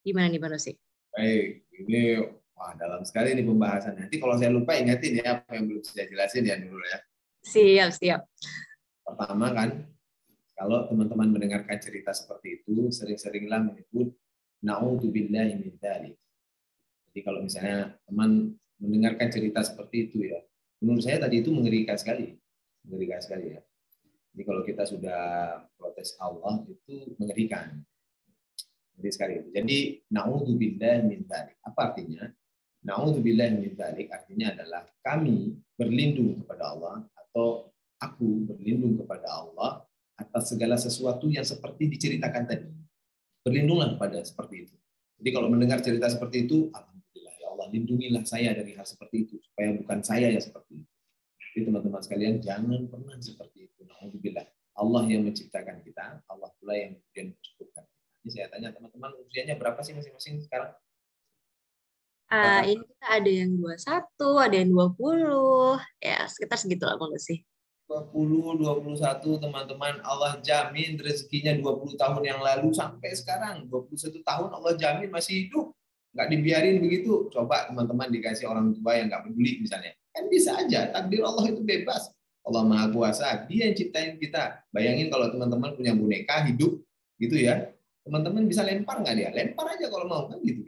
[0.06, 0.72] gimana nih bang Dosi?
[1.10, 2.22] Baik ini
[2.54, 6.06] wah dalam sekali ini pembahasan nanti kalau saya lupa ingetin ya apa yang belum saya
[6.06, 6.98] jelasin ya dulu ya.
[7.40, 8.20] Siap siap.
[9.02, 9.68] Pertama kan
[10.54, 14.12] kalau teman-teman mendengarkan cerita seperti itu sering-seringlah menyebut
[14.60, 16.16] Na'udzubillahi min dzalik.
[17.10, 20.40] Jadi kalau misalnya teman mendengarkan cerita seperti itu ya,
[20.84, 22.36] menurut saya tadi itu mengerikan sekali.
[22.84, 23.60] Mengerikan sekali ya.
[24.30, 25.22] Jadi kalau kita sudah
[25.74, 27.82] protes Allah itu mengerikan.
[29.00, 29.48] Jadi sekali itu.
[29.50, 29.78] Jadi
[30.12, 31.56] na'udzubillahi min dzalik.
[31.64, 32.28] Apa artinya?
[32.84, 39.84] Na'udzubillahi min dzalik artinya adalah kami berlindung kepada Allah atau aku berlindung kepada Allah
[40.20, 42.79] atas segala sesuatu yang seperti diceritakan tadi
[43.40, 44.76] Berlindunglah pada seperti itu.
[45.20, 49.34] Jadi kalau mendengar cerita seperti itu, alhamdulillah ya Allah lindungilah saya dari hal seperti itu
[49.44, 50.92] supaya bukan saya yang seperti itu.
[51.50, 53.80] Jadi teman-teman sekalian jangan pernah seperti itu.
[53.84, 54.46] Alhamdulillah
[54.80, 58.08] Allah yang menciptakan kita, Allah pula yang kemudian mencukupkan kita.
[58.20, 60.72] Ini saya tanya teman-teman usianya berapa sih masing-masing sekarang?
[62.30, 67.42] Uh, ini kita ada yang 21, ada yang 20, ya sekitar segitu lah sih.
[67.90, 73.66] 20, 21 teman-teman Allah jamin rezekinya 20 tahun yang lalu sampai sekarang.
[73.66, 75.74] 21 tahun Allah jamin masih hidup.
[76.14, 77.26] Nggak dibiarin begitu.
[77.34, 79.90] Coba teman-teman dikasih orang tua yang nggak peduli misalnya.
[80.14, 82.14] Kan bisa aja takdir Allah itu bebas.
[82.46, 84.62] Allah maha kuasa dia yang ciptain kita.
[84.70, 86.78] Bayangin kalau teman-teman punya boneka hidup
[87.18, 87.74] gitu ya.
[88.06, 89.28] Teman-teman bisa lempar nggak dia?
[89.34, 90.62] Lempar aja kalau mau kan gitu.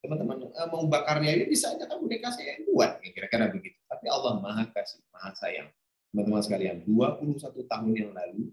[0.00, 3.76] Teman-teman eh, mau bakar dia bisa aja kan boneka saya yang buat kira-kira begitu.
[3.84, 5.68] Tapi Allah maha kasih maha sayang
[6.12, 8.52] teman-teman sekalian, 21 tahun yang lalu,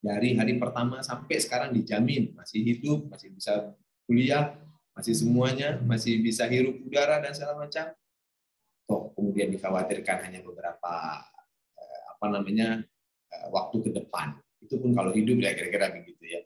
[0.00, 3.76] dari hari pertama sampai sekarang dijamin masih hidup, masih bisa
[4.08, 4.56] kuliah,
[4.96, 7.92] masih semuanya, masih bisa hirup udara dan segala macam.
[8.88, 11.20] Toh kemudian dikhawatirkan hanya beberapa
[11.76, 12.80] eh, apa namanya
[13.28, 14.40] eh, waktu ke depan.
[14.64, 16.40] Itu pun kalau hidup ya kira-kira begitu ya.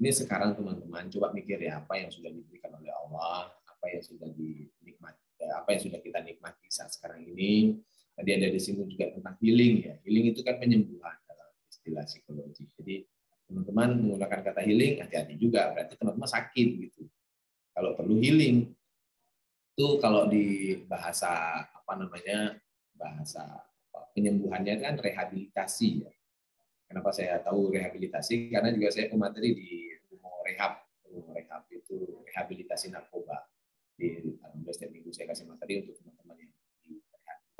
[0.00, 4.28] Ini sekarang teman-teman coba mikir ya apa yang sudah diberikan oleh Allah, apa yang sudah
[4.32, 7.76] dinikmati, apa yang sudah kita nikmati saat sekarang ini
[8.16, 9.94] Tadi ada di sini juga tentang healing ya.
[10.08, 12.64] Healing itu kan penyembuhan dalam istilah psikologi.
[12.80, 13.04] Jadi
[13.44, 17.04] teman-teman menggunakan kata healing hati-hati juga berarti teman-teman sakit gitu.
[17.76, 18.72] Kalau perlu healing
[19.76, 22.56] itu kalau di bahasa apa namanya
[22.96, 23.44] bahasa
[24.16, 26.10] penyembuhannya kan rehabilitasi ya.
[26.88, 28.48] Kenapa saya tahu rehabilitasi?
[28.48, 30.80] Karena juga saya pemateri di rumah rehab,
[31.12, 33.44] rumah rehab itu rehabilitasi narkoba.
[33.92, 36.15] Di alhamdulillah setiap minggu saya kasih materi untuk teman-teman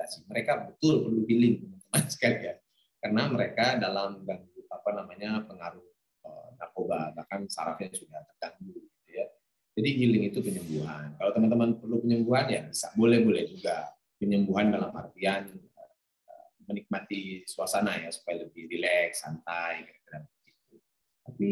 [0.04, 2.56] Mereka betul perlu healing teman-teman sekalian.
[3.00, 5.86] Karena mereka dalam ganggu apa namanya pengaruh
[6.26, 9.26] uh, narkoba bahkan sarafnya sudah terganggu gitu ya.
[9.76, 11.16] Jadi healing itu penyembuhan.
[11.16, 18.10] Kalau teman-teman perlu penyembuhan ya bisa boleh-boleh juga penyembuhan dalam artian uh, menikmati suasana ya
[18.12, 20.74] supaya lebih rileks, santai kira-kira begitu.
[21.24, 21.50] Tapi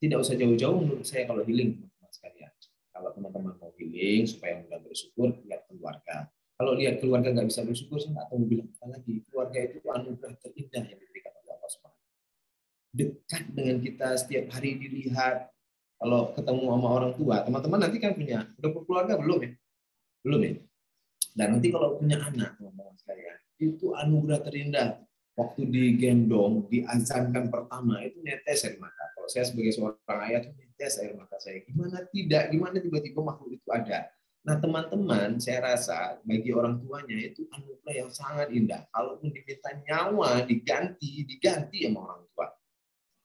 [0.00, 2.52] tidak usah jauh-jauh menurut saya kalau healing teman-teman sekalian.
[2.90, 6.28] Kalau teman-teman mau healing supaya mudah bersyukur lihat keluarga
[6.60, 9.24] kalau lihat keluarga nggak bisa bersyukur, saya nggak tahu bilang apa lagi.
[9.32, 11.88] Keluarga itu anugerah terindah yang diberikan oleh Allah SWT.
[12.92, 15.48] Dekat dengan kita setiap hari dilihat.
[16.00, 19.52] Kalau ketemu sama orang tua, teman-teman nanti kan punya, udah berkeluarga belum ya?
[20.24, 20.52] Belum ya?
[21.36, 24.88] Dan nanti kalau punya anak, teman-teman sekalian, itu anugerah terindah.
[25.36, 29.04] Waktu digendong, diazankan pertama, itu netes air mata.
[29.12, 31.60] Kalau saya sebagai seorang ayah, itu netes air mata saya.
[31.68, 32.48] Gimana tidak?
[32.48, 34.08] Gimana tiba-tiba makhluk itu ada?
[34.40, 38.88] Nah, teman-teman, saya rasa bagi orang tuanya itu anugerah yang sangat indah.
[38.88, 42.46] Kalaupun diminta nyawa diganti, diganti sama orang tua.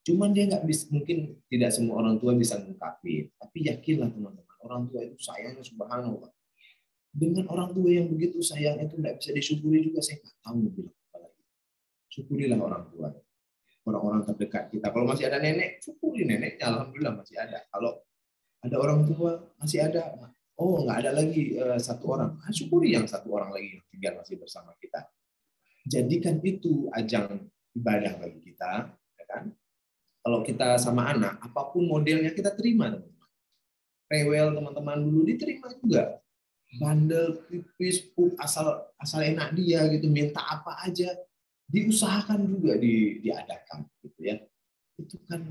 [0.06, 3.32] Cuman dia nggak bisa, mungkin tidak semua orang tua bisa mengungkapin.
[3.40, 6.32] Tapi yakinlah teman-teman, orang tua itu sayangnya subhanallah.
[7.16, 10.98] Dengan orang tua yang begitu sayang itu nggak bisa disyukuri juga, saya nggak tahu bilang
[11.00, 11.44] apa lagi.
[12.12, 13.08] Syukurilah orang tua.
[13.86, 14.92] Orang-orang terdekat kita.
[14.92, 16.76] Kalau masih ada nenek, syukuri neneknya.
[16.76, 17.64] Alhamdulillah masih ada.
[17.72, 18.04] Kalau
[18.66, 20.12] ada orang tua, masih ada
[20.60, 24.14] oh nggak ada lagi uh, satu orang, ah, syukuri yang satu orang lagi yang tinggal
[24.24, 25.04] masih bersama kita.
[25.86, 29.44] Jadikan itu ajang ibadah bagi kita, ya kan?
[30.26, 33.30] Kalau kita sama anak, apa pun modelnya kita terima, teman-teman.
[34.10, 36.18] Rewel teman-teman dulu diterima juga.
[36.82, 41.14] Bandel, pipis, pup, asal asal enak dia gitu, minta apa aja,
[41.70, 44.42] diusahakan juga di, diadakan, gitu ya.
[44.98, 45.46] Itu kan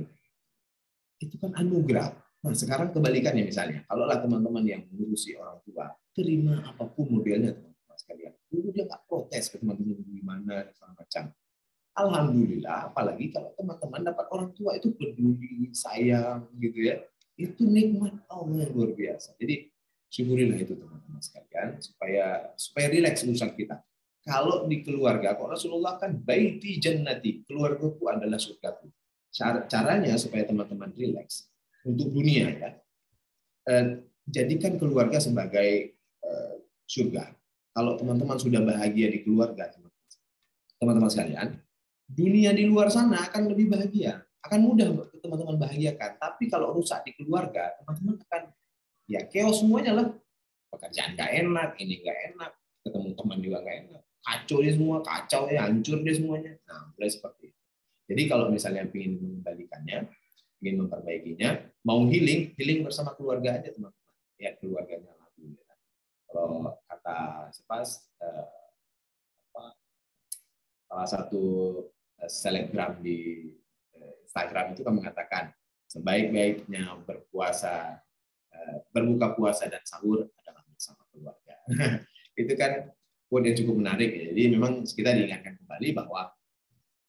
[1.23, 6.61] itu kan anugerah Nah, sekarang kebalikannya misalnya, kalau lah teman-teman yang mengurusi orang tua, terima
[6.61, 8.37] apa pun modelnya teman-teman sekalian.
[8.53, 11.33] Dulu dia nggak protes ke teman-teman gimana, segala macam.
[11.97, 17.01] Alhamdulillah, apalagi kalau teman-teman dapat orang tua itu peduli, sayang, gitu ya.
[17.33, 19.41] Itu nikmat Allah yang luar biasa.
[19.41, 19.73] Jadi
[20.13, 23.81] syukurilah itu teman-teman sekalian supaya supaya rileks urusan kita.
[24.21, 28.93] Kalau di keluarga, kok Rasulullah kan baiti jannati, keluargaku adalah surgaku.
[29.33, 31.49] Caranya supaya teman-teman rileks
[31.85, 32.71] untuk dunia ya.
[33.65, 33.85] Eh,
[34.29, 35.95] jadikan keluarga sebagai
[36.25, 36.55] eh,
[36.89, 37.33] surga.
[37.75, 39.67] Kalau teman-teman sudah bahagia di keluarga,
[40.79, 41.59] teman-teman sekalian,
[42.07, 46.21] dunia di luar sana akan lebih bahagia, akan mudah teman-teman bahagiakan.
[46.21, 48.43] Tapi kalau rusak di keluarga, teman-teman akan
[49.11, 50.07] ya chaos semuanya lah.
[50.71, 52.51] Pekerjaan nggak enak, ini nggak enak,
[52.83, 56.53] ketemu teman juga nggak enak, kacau dia semua, kacau ya, hancur dia semuanya.
[56.67, 57.61] Nah, mulai seperti itu.
[58.11, 59.99] Jadi kalau misalnya ingin mengembalikannya,
[60.65, 64.17] ingin memperbaikinya, mau healing, healing bersama keluarga aja teman-teman.
[64.41, 65.77] Ya keluarganya alhamdulillah.
[66.25, 67.19] Kalau kata
[67.53, 68.49] sepas eh,
[70.89, 71.45] salah satu
[72.17, 73.53] eh, selebgram di
[73.93, 75.45] eh, Instagram itu kan mengatakan
[75.93, 78.01] sebaik-baiknya berpuasa,
[78.91, 81.55] berbuka puasa dan sahur adalah bersama keluarga.
[82.41, 82.89] itu kan
[83.29, 84.23] quote yang cukup menarik ya.
[84.33, 86.33] Jadi memang kita diingatkan kembali bahwa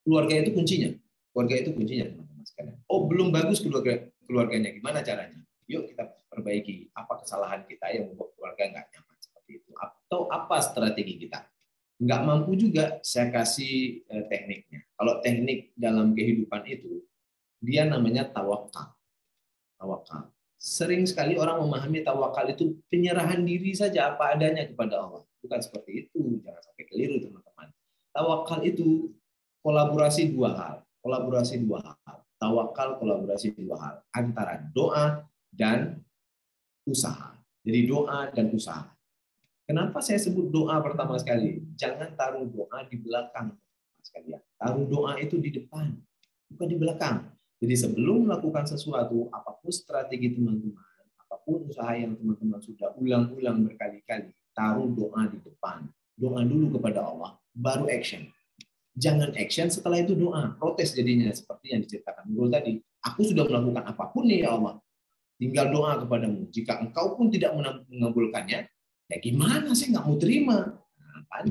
[0.03, 0.91] keluarga itu kuncinya.
[1.31, 2.34] Keluarga itu kuncinya teman-teman
[2.87, 5.41] Oh belum bagus keluarga keluarganya gimana caranya?
[5.67, 9.71] Yuk kita perbaiki apa kesalahan kita yang membuat keluarga nggak nyaman seperti itu.
[9.75, 11.43] Atau apa strategi kita?
[11.95, 14.83] Nggak mampu juga saya kasih eh, tekniknya.
[14.95, 17.03] Kalau teknik dalam kehidupan itu
[17.63, 18.93] dia namanya tawakal.
[19.79, 20.31] Tawakal.
[20.55, 25.23] Sering sekali orang memahami tawakal itu penyerahan diri saja apa adanya kepada Allah.
[25.45, 27.69] Bukan seperti itu, jangan sampai keliru teman-teman.
[28.09, 29.13] Tawakal itu
[29.61, 30.75] kolaborasi dua hal.
[31.05, 32.24] Kolaborasi dua hal.
[32.35, 36.03] Tawakal kolaborasi dua hal antara doa dan
[36.83, 37.33] usaha.
[37.65, 38.91] Jadi doa dan usaha.
[39.65, 41.65] Kenapa saya sebut doa pertama sekali?
[41.73, 43.57] Jangan taruh doa di belakang
[44.05, 44.37] sekalian.
[44.61, 45.89] Taruh doa itu di depan,
[46.53, 47.25] bukan di belakang.
[47.57, 50.85] Jadi sebelum melakukan sesuatu, apa pun strategi teman-teman,
[51.17, 55.89] apa pun usaha yang teman-teman sudah ulang-ulang berkali-kali, taruh doa di depan.
[56.13, 58.29] Doa dulu kepada Allah, baru action.
[58.95, 60.55] Jangan action setelah itu doa.
[60.55, 62.79] Protes jadinya seperti yang diceritakan Nurul tadi.
[63.03, 64.79] Aku sudah melakukan apa pun nih ya Allah.
[65.35, 66.47] Tinggal doa kepadamu.
[66.47, 67.51] Jika engkau pun tidak
[67.91, 68.71] mengabulkannya,
[69.11, 70.79] ya gimana sih nggak mau terima?
[70.95, 71.43] Nah?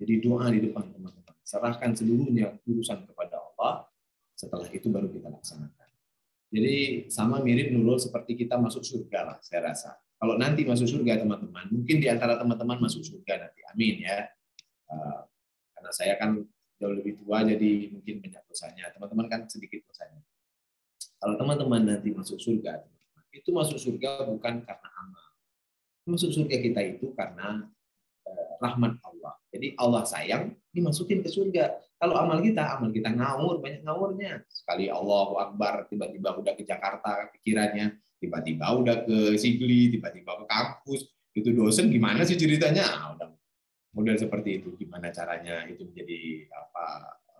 [0.00, 1.36] Jadi doa di depan teman-teman.
[1.44, 3.84] Serahkan seluruhnya urusan kepada Allah.
[4.32, 5.88] Setelah itu baru kita laksanakan.
[6.50, 10.00] Jadi sama mirip Nurul seperti kita masuk surga lah, saya rasa.
[10.16, 13.60] Kalau nanti masuk surga teman-teman, mungkin di antara teman-teman masuk surga nanti.
[13.68, 14.26] Amin ya.
[14.90, 15.28] Uh,
[15.76, 16.40] karena saya kan
[16.80, 18.88] jauh lebih tua, jadi mungkin banyak dosanya.
[18.96, 20.24] Teman-teman kan sedikit dosanya.
[21.20, 22.80] Kalau teman-teman nanti masuk surga,
[23.30, 25.30] itu masuk surga bukan karena amal
[26.10, 27.70] masuk surga kita itu karena
[28.26, 29.34] eh, rahmat Allah.
[29.50, 31.78] Jadi Allah sayang dimasukin ke surga.
[32.00, 34.46] Kalau amal kita, amal kita ngawur, banyak ngawurnya.
[34.50, 41.10] Sekali Allahu Akbar, tiba-tiba udah ke Jakarta pikirannya, tiba-tiba udah ke Sigli, tiba-tiba ke kampus.
[41.30, 42.84] Itu dosen gimana sih ceritanya?
[42.90, 43.28] Ah, udah
[43.94, 44.74] model seperti itu.
[44.78, 46.86] Gimana caranya itu menjadi apa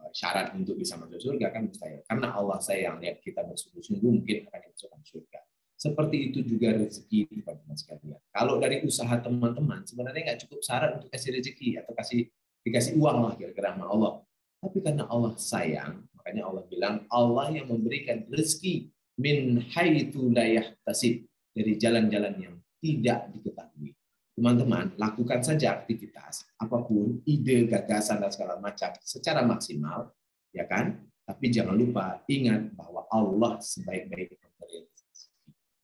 [0.04, 2.00] eh, syarat untuk bisa masuk surga kan mustahil.
[2.06, 5.40] Karena Allah sayang lihat kita bersungguh-sungguh mungkin akan dimasukkan surga.
[5.80, 8.20] Seperti itu juga rezeki teman-teman sekalian.
[8.36, 12.28] Kalau dari usaha teman-teman sebenarnya nggak cukup syarat untuk kasih rezeki atau kasih
[12.60, 14.12] dikasih uang lah kira-kira sama Allah.
[14.60, 21.24] Tapi karena Allah sayang, makanya Allah bilang Allah yang memberikan rezeki min haitsu la yahtasib
[21.56, 23.96] dari jalan-jalan yang tidak diketahui.
[24.40, 30.16] Teman-teman, lakukan saja aktivitas apa pun, ide, gagasan dan segala macam secara maksimal,
[30.56, 30.96] ya kan?
[31.28, 34.40] Tapi jangan lupa ingat bahwa Allah sebaik-baik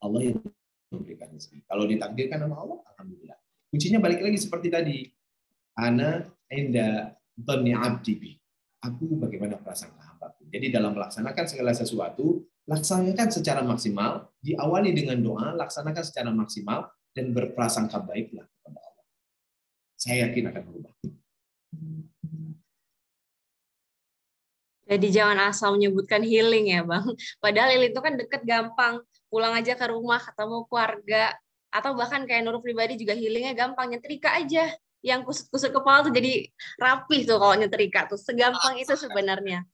[0.06, 0.38] Allah yang
[0.92, 1.66] memberikan rezeki.
[1.66, 3.38] Kalau ditakdirkan sama Allah, alhamdulillah.
[3.72, 4.98] Kuncinya balik lagi seperti tadi.
[5.76, 8.38] Ana inda dhanni abdi
[8.80, 10.46] Aku bagaimana perasaan hambaku.
[10.48, 16.86] Jadi dalam melaksanakan segala sesuatu, laksanakan secara maksimal, diawali dengan doa, laksanakan secara maksimal,
[17.16, 19.06] dan berprasangka baiklah kepada Allah.
[19.96, 20.92] Saya yakin akan berubah.
[24.86, 27.16] Jadi jangan asal menyebutkan healing ya Bang.
[27.42, 29.00] Padahal healing itu kan deket gampang.
[29.32, 31.34] Pulang aja ke rumah ketemu keluarga.
[31.72, 33.96] Atau bahkan kayak Nurul pribadi juga healingnya gampang.
[33.96, 34.70] Nyetrika aja.
[35.00, 36.46] Yang kusut-kusut kepala tuh jadi
[36.78, 38.20] rapih tuh kalau nyetrika tuh.
[38.20, 39.64] Segampang itu sebenarnya.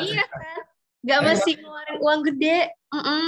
[0.00, 0.62] Iya kan
[1.04, 2.58] nggak mesti ngeluarin uang gede.
[2.88, 3.24] Mm -mm.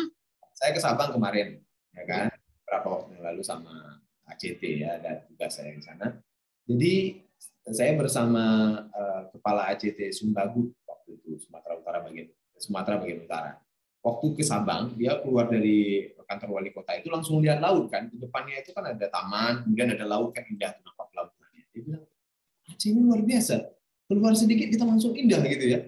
[0.56, 1.60] saya ke Sabang kemarin
[1.92, 2.32] ya kan
[2.66, 6.18] berapa waktu yang lalu sama ACT ya dan juga saya di sana.
[6.66, 7.22] Jadi
[7.70, 8.44] saya bersama
[8.90, 13.62] uh, kepala ACT Sumbagu waktu itu Sumatera Utara bagian Sumatera bagian utara.
[14.02, 18.10] Waktu ke Sabang dia keluar dari kantor wali kota itu langsung lihat laut kan.
[18.10, 21.62] Di depannya itu kan ada taman kemudian ada laut kan indah nampak lautannya.
[21.70, 22.04] Dia bilang
[22.66, 23.62] Aceh ini luar biasa.
[24.06, 25.80] Keluar sedikit kita langsung indah gitu ya.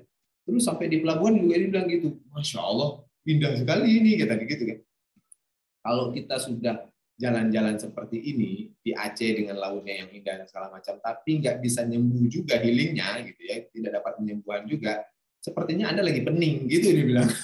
[0.47, 4.65] Terus sampai di pelabuhan juga dia bilang gitu masya Allah indah sekali ini kata gitu
[4.65, 4.79] kan
[5.83, 6.87] Kalau kita sudah
[7.19, 11.83] jalan-jalan seperti ini di Aceh dengan lautnya yang indah dan segala macam, tapi nggak bisa
[11.83, 15.03] nyembuh juga healingnya gitu ya, tidak dapat penyembuhan juga,
[15.43, 17.27] sepertinya Anda lagi pening gitu dibilang.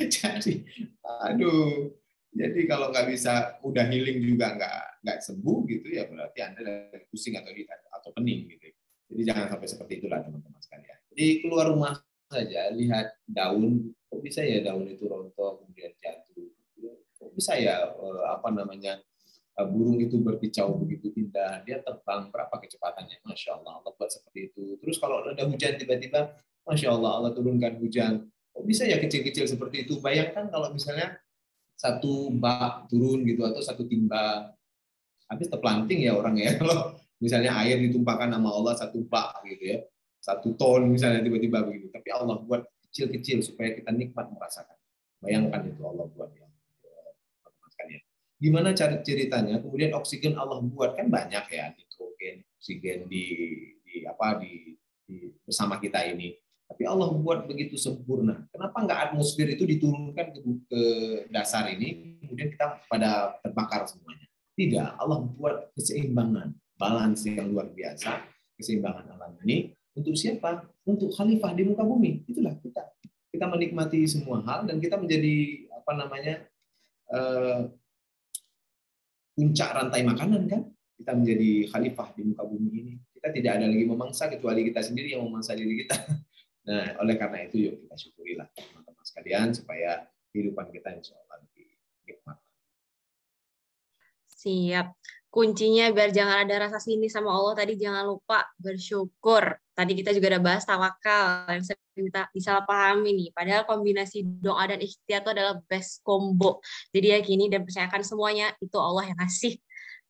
[0.00, 0.64] Jadi,
[1.04, 1.92] aduh,
[2.30, 7.06] jadi kalau nggak bisa udah healing juga nggak nggak sembuh gitu ya berarti anda lagi
[7.10, 7.52] pusing atau
[8.00, 8.70] atau pening gitu.
[9.10, 10.98] Jadi jangan sampai seperti itulah teman-teman sekalian.
[11.10, 11.98] Jadi keluar rumah
[12.30, 16.46] saja lihat daun, kok bisa ya daun itu rontok kemudian jatuh,
[17.18, 19.02] kok bisa ya eh, apa namanya
[19.58, 24.54] eh, burung itu berkicau begitu indah, dia terbang berapa kecepatannya, masya Allah Allah buat seperti
[24.54, 24.78] itu.
[24.78, 29.90] Terus kalau ada hujan tiba-tiba, masya Allah Allah turunkan hujan, kok bisa ya kecil-kecil seperti
[29.90, 29.98] itu?
[29.98, 31.18] Bayangkan kalau misalnya
[31.74, 34.54] satu bak turun gitu atau satu timba
[35.26, 36.54] habis terplanting ya orang ya.
[36.60, 39.78] Kalau misalnya air ditumpahkan nama Allah satu bak gitu ya
[40.20, 41.88] satu ton misalnya tiba-tiba begitu.
[41.88, 44.76] Tapi Allah buat kecil-kecil supaya kita nikmat merasakan.
[45.20, 46.50] Bayangkan itu Allah buat ya.
[48.40, 49.60] Gimana cara ceritanya?
[49.60, 50.96] Kemudian oksigen Allah buat.
[50.96, 53.24] Kan banyak ya nitrogen oksigen di
[53.84, 56.36] di apa di, di bersama kita ini.
[56.64, 58.46] Tapi Allah buat begitu sempurna.
[58.48, 60.38] Kenapa nggak atmosfer itu diturunkan ke,
[60.70, 60.82] ke
[61.34, 64.30] dasar ini, kemudian kita pada terbakar semuanya?
[64.54, 68.22] Tidak, Allah buat keseimbangan, balance yang luar biasa,
[68.54, 70.66] keseimbangan alam ini untuk siapa?
[70.86, 72.22] Untuk khalifah di muka bumi.
[72.26, 72.82] Itulah kita.
[73.30, 76.34] Kita menikmati semua hal dan kita menjadi apa namanya
[77.14, 77.70] uh,
[79.34, 80.62] puncak rantai makanan kan?
[81.00, 82.94] Kita menjadi khalifah di muka bumi ini.
[83.16, 85.96] Kita tidak ada lagi memangsa kecuali kita sendiri yang memangsa diri kita.
[86.60, 91.72] Nah, oleh karena itu yuk kita syukurilah teman-teman sekalian supaya kehidupan kita insya Allah lebih
[92.04, 92.36] nikmat.
[94.28, 94.92] Siap.
[95.30, 99.54] Kuncinya biar jangan ada rasa sini sama Allah tadi jangan lupa bersyukur.
[99.78, 103.28] Tadi kita juga udah bahas tawakal yang sering kita disalah pahami nih.
[103.30, 106.58] Padahal kombinasi doa dan ikhtiar itu adalah best combo.
[106.90, 109.54] Jadi yakini dan percayakan semuanya itu Allah yang ngasih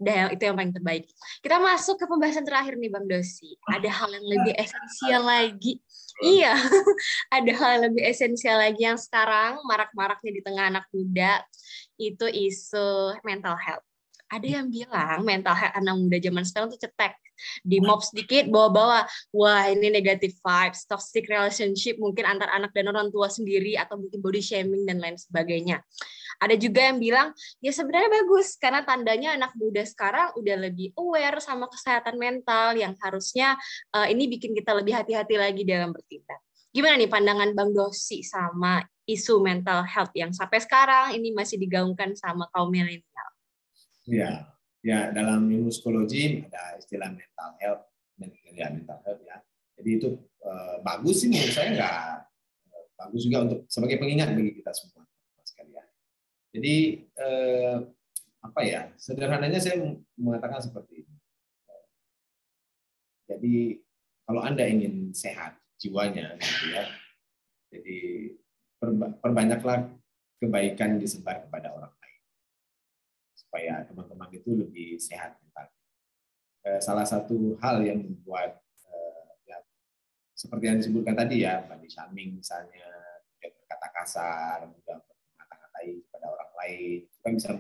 [0.01, 1.05] dan itu yang paling terbaik.
[1.45, 3.53] Kita masuk ke pembahasan terakhir nih Bang Dosi.
[3.69, 5.85] Ada hal yang lebih esensial lagi.
[6.25, 6.57] Iya,
[7.37, 11.45] ada hal yang lebih esensial lagi yang sekarang marak-maraknya di tengah anak muda
[12.01, 13.89] itu isu mental health.
[14.31, 17.19] Ada yang bilang mental health anak muda zaman sekarang tuh cetek.
[17.66, 19.03] Di mob sedikit bawa-bawa,
[19.35, 24.23] wah ini negative vibes, toxic relationship mungkin antar anak dan orang tua sendiri atau mungkin
[24.23, 25.83] body shaming dan lain sebagainya.
[26.40, 31.43] Ada juga yang bilang, ya sebenarnya bagus, karena tandanya anak muda sekarang udah lebih aware
[31.43, 33.57] sama kesehatan mental yang harusnya
[33.93, 36.40] uh, ini bikin kita lebih hati-hati lagi dalam bertindak.
[36.71, 42.14] Gimana nih pandangan Bang Dosi sama isu mental health yang sampai sekarang ini masih digaungkan
[42.14, 43.30] sama kaum milenial?
[44.11, 44.51] Ya,
[44.83, 47.87] ya dalam ilmu psikologi ada istilah mental health,
[48.51, 49.38] ya mental health ya.
[49.79, 52.03] Jadi itu uh, bagus sih menurut saya nggak
[52.99, 55.07] bagus juga untuk sebagai pengingat bagi kita semua.
[56.51, 57.77] Jadi eh,
[58.42, 58.90] apa ya?
[58.99, 61.14] Sederhananya saya mengatakan seperti ini.
[63.31, 63.55] Jadi
[64.27, 66.85] kalau anda ingin sehat jiwanya, gitu ya.
[67.70, 67.99] Jadi
[69.23, 69.94] perbanyaklah
[70.42, 71.92] kebaikan disebar kepada orang
[73.51, 75.67] supaya teman-teman itu lebih sehat mental.
[76.63, 79.59] Eh, salah satu hal yang membuat eh, ya,
[80.39, 82.87] seperti yang disebutkan tadi ya, body shaming misalnya,
[83.43, 85.03] berkata kasar, mudah
[85.81, 87.51] baik pada orang lain kan bisa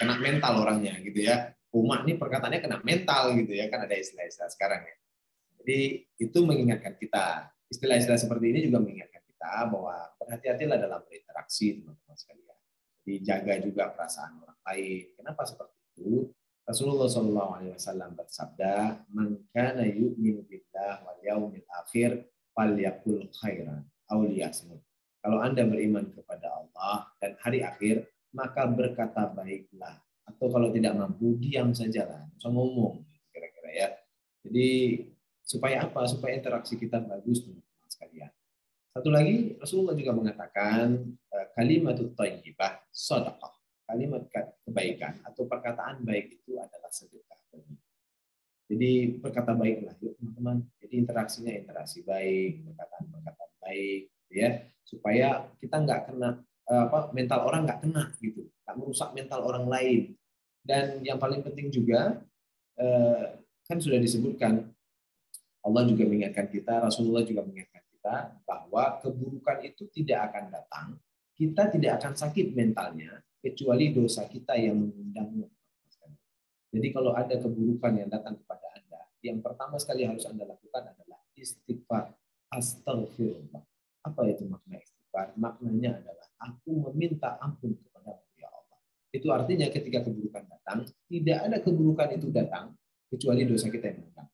[0.00, 1.52] kena mental orangnya gitu ya.
[1.68, 4.96] Umat ini perkataannya kena mental gitu ya kan ada istilah-istilah sekarang ya.
[5.60, 5.78] Jadi
[6.16, 7.52] itu mengingatkan kita.
[7.68, 12.58] Istilah-istilah seperti ini juga mengingatkan kita bahwa berhati-hatilah dalam berinteraksi teman-teman sekalian.
[13.04, 16.28] Jadi jaga juga perasaan orang lain kenapa seperti itu
[16.68, 24.20] Rasulullah Shallallahu Alaihi Wasallam bersabda, "Man kana yu'minu billah wal yaumil akhir, falyakul khairan aw
[24.20, 24.76] liyasmut."
[25.24, 29.96] Kalau Anda beriman kepada Allah dan hari akhir, maka berkata baiklah.
[30.28, 32.28] Atau kalau tidak mampu, diam saja lah.
[32.36, 33.00] Usah ngomong,
[33.32, 33.88] kira-kira ya.
[34.44, 34.68] Jadi
[35.40, 36.04] supaya apa?
[36.04, 38.30] Supaya interaksi kita bagus, teman-teman sekalian.
[38.92, 41.00] Satu lagi, Rasulullah juga mengatakan
[41.32, 43.56] eh, kalimat thayyibah sadaqah.
[43.88, 44.28] Kalimat
[44.78, 47.34] kebaikan atau perkataan baik itu adalah sedekah
[48.68, 50.60] Jadi berkata baiklah, yuk teman-teman.
[50.76, 54.60] Jadi interaksinya interaksi baik, perkataan-perkataan baik, ya.
[54.84, 58.44] Supaya kita nggak kena eh, apa mental orang nggak kena gitu.
[58.44, 60.12] Nggak merusak mental orang lain.
[60.60, 62.20] Dan yang paling penting juga
[62.76, 64.68] eh, kan sudah disebutkan
[65.64, 68.14] Allah juga mengingatkan kita Rasulullah juga mengingatkan kita
[68.44, 70.86] bahwa keburukan itu tidak akan datang
[71.36, 75.48] kita tidak akan sakit mentalnya kecuali dosa kita yang mengundangnya
[76.68, 81.20] jadi kalau ada keburukan yang datang kepada Anda yang pertama sekali harus Anda lakukan adalah
[81.34, 82.12] istighfar
[82.52, 83.68] astagfirullah
[84.08, 85.36] apa itu makna istighfar?
[85.36, 88.16] Maknanya adalah aku meminta ampun kepada
[89.08, 92.76] Itu artinya ketika keburukan datang, tidak ada keburukan itu datang
[93.08, 94.28] kecuali dosa kita yang datang.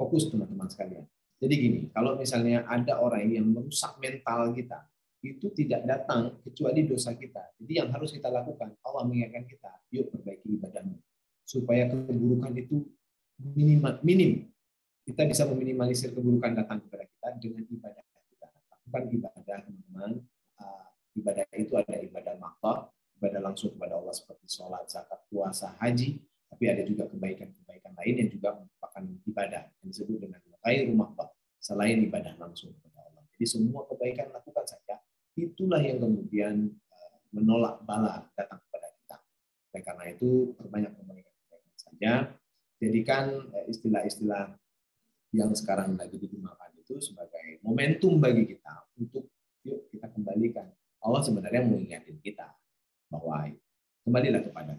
[0.00, 1.04] Fokus teman-teman sekalian.
[1.36, 4.80] Jadi gini, kalau misalnya ada orang yang merusak mental kita,
[5.22, 7.42] itu tidak datang kecuali dosa kita.
[7.58, 10.96] Jadi yang harus kita lakukan, Allah mengingatkan kita, yuk perbaiki ibadahmu.
[11.42, 12.86] Supaya keburukan itu
[13.54, 14.32] minim, minim.
[15.08, 18.46] Kita bisa meminimalisir keburukan datang kepada kita dengan ibadah kita.
[18.52, 20.12] Lakukan ibadah, teman-teman.
[20.60, 22.78] Ah, ibadah itu ada ibadah makhluk,
[23.16, 26.20] ibadah langsung kepada Allah seperti sholat, zakat, puasa, haji,
[26.52, 31.08] tapi ada juga kebaikan-kebaikan lain yang juga merupakan ibadah yang disebut dengan rumah
[31.58, 33.24] selain ibadah langsung kepada Allah.
[33.36, 35.00] Jadi semua kebaikan lakukan saja,
[35.36, 36.00] itulah yang
[36.48, 39.16] kemudian eh, menolak bala datang kepada kita.
[39.68, 42.12] Dan karena itu perbanyak kebaikan-kebaikan saja.
[42.80, 44.56] Jadikan eh, istilah-istilah
[45.36, 49.28] yang sekarang lagi digunakan itu sebagai momentum bagi kita untuk
[49.60, 50.72] yuk kita kembalikan.
[51.04, 52.48] Allah sebenarnya mengingatkan kita
[53.12, 53.44] bahwa
[54.02, 54.72] kembalilah kepada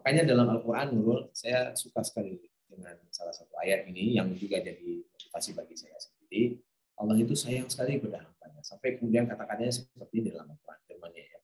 [0.00, 5.04] Makanya dalam Al-Quran, Nurul, saya suka sekali dengan salah satu ayat ini yang juga jadi
[5.04, 6.56] motivasi bagi saya sendiri.
[6.96, 8.64] Allah itu sayang sekali kepada hambanya.
[8.64, 10.78] Sampai kemudian kata-katanya seperti ini dalam Al-Quran.
[10.88, 11.38] Firmannya ya.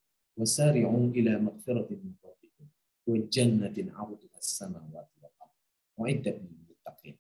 [0.46, 2.66] وَسَارِعُوا إِلَى مَغْفِرَةٍ مِنْ رَبِّكُمْ
[3.08, 5.58] وَجَنَّةٍ عَرْضُهَا السَّمَاوَاتُ وَالْأَرْضُ
[5.98, 7.16] وَعِدَّةٍ لِلْمُتَّقِينَ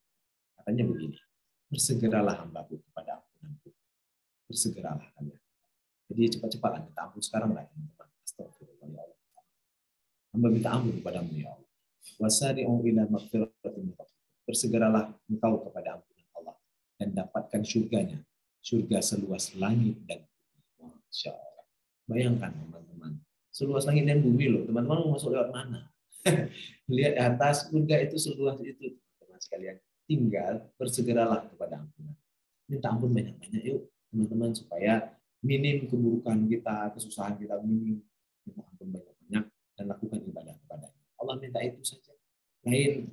[0.58, 1.18] Katanya begini,
[1.72, 3.72] bersegeralah hambaku kepada ampunanku.
[4.46, 5.42] Bersegeralah kalian.
[6.12, 8.08] Jadi cepat-cepatlah minta ampun sekarang lah teman-teman.
[8.28, 9.20] Astagfirullah ya Allah.
[10.36, 11.72] Hamba minta ampun kepadamu ya Allah.
[12.20, 13.96] Wasari'u ila maghfiratin
[14.44, 16.56] Bersegeralah engkau kepada ampunan Allah
[17.00, 18.20] dan dapatkan surganya.
[18.60, 20.92] Surga seluas langit dan bumi.
[20.92, 21.66] Masya Allah.
[22.12, 22.85] Bayangkan teman-teman.
[23.57, 24.63] Seluas langit dan bumi loh.
[24.69, 25.89] Teman-teman mau masuk lewat mana?
[26.93, 29.01] Lihat di atas surga itu seluas itu.
[29.17, 29.77] Teman sekalian.
[30.05, 32.13] Tinggal bersegeralah kepada ampunan.
[32.69, 35.09] Minta ampun banyak-banyak yuk teman-teman supaya
[35.41, 38.05] minim keburukan kita, kesusahan kita minim.
[38.45, 41.03] Minta ampun banyak-banyak dan lakukan ibadah kepadanya.
[41.17, 42.13] Allah minta itu saja.
[42.69, 43.09] Lain,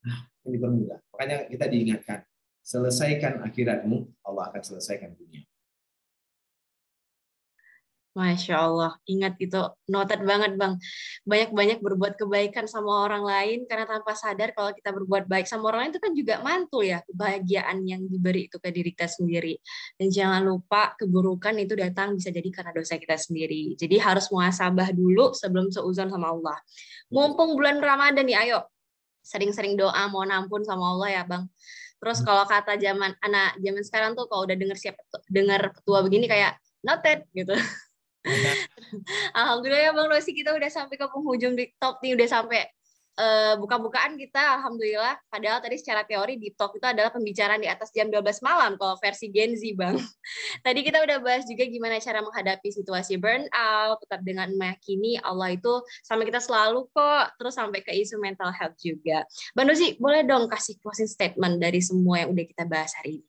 [0.00, 1.04] nah, ini bermudah.
[1.12, 2.24] Makanya kita diingatkan,
[2.64, 5.44] selesaikan akhiratmu, Allah akan selesaikan dunia.
[8.10, 10.82] Masya Allah, ingat itu noted banget Bang.
[11.22, 15.86] Banyak-banyak berbuat kebaikan sama orang lain, karena tanpa sadar kalau kita berbuat baik sama orang
[15.86, 19.54] lain itu kan juga mantul ya, kebahagiaan yang diberi itu ke diri kita sendiri.
[19.94, 23.78] Dan jangan lupa keburukan itu datang bisa jadi karena dosa kita sendiri.
[23.78, 26.58] Jadi harus muasabah dulu sebelum seuzon sama Allah.
[27.14, 28.66] Mumpung bulan Ramadan nih, ayo
[29.22, 31.46] sering-sering doa mohon ampun sama Allah ya Bang.
[32.02, 32.26] Terus hmm.
[32.26, 34.98] kalau kata zaman anak zaman sekarang tuh kalau udah denger siapa
[35.30, 37.54] dengar petua begini kayak noted gitu.
[39.38, 42.68] Alhamdulillah ya Bang Rosi kita udah sampai ke penghujung di top nih udah sampai
[43.20, 47.92] uh, buka-bukaan kita alhamdulillah padahal tadi secara teori di talk itu adalah pembicaraan di atas
[47.92, 49.96] jam 12 malam kalau versi Gen Z Bang.
[50.66, 55.84] tadi kita udah bahas juga gimana cara menghadapi situasi burnout tetap dengan meyakini Allah itu
[56.04, 59.24] sama kita selalu kok terus sampai ke isu mental health juga.
[59.52, 63.28] Bang Rosi boleh dong kasih closing statement dari semua yang udah kita bahas hari ini.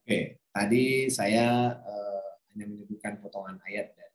[0.00, 0.18] Oke,
[0.50, 4.09] tadi saya uh, hanya menyebutkan potongan ayat dari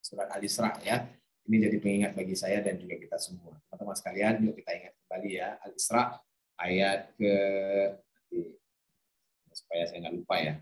[0.00, 1.06] surat Al-Isra ya.
[1.48, 3.56] Ini jadi pengingat bagi saya dan juga kita semua.
[3.68, 6.02] Teman-teman sekalian, yuk kita ingat kembali ya Al-Isra
[6.60, 7.34] ayat ke
[9.50, 10.54] supaya saya nggak lupa ya.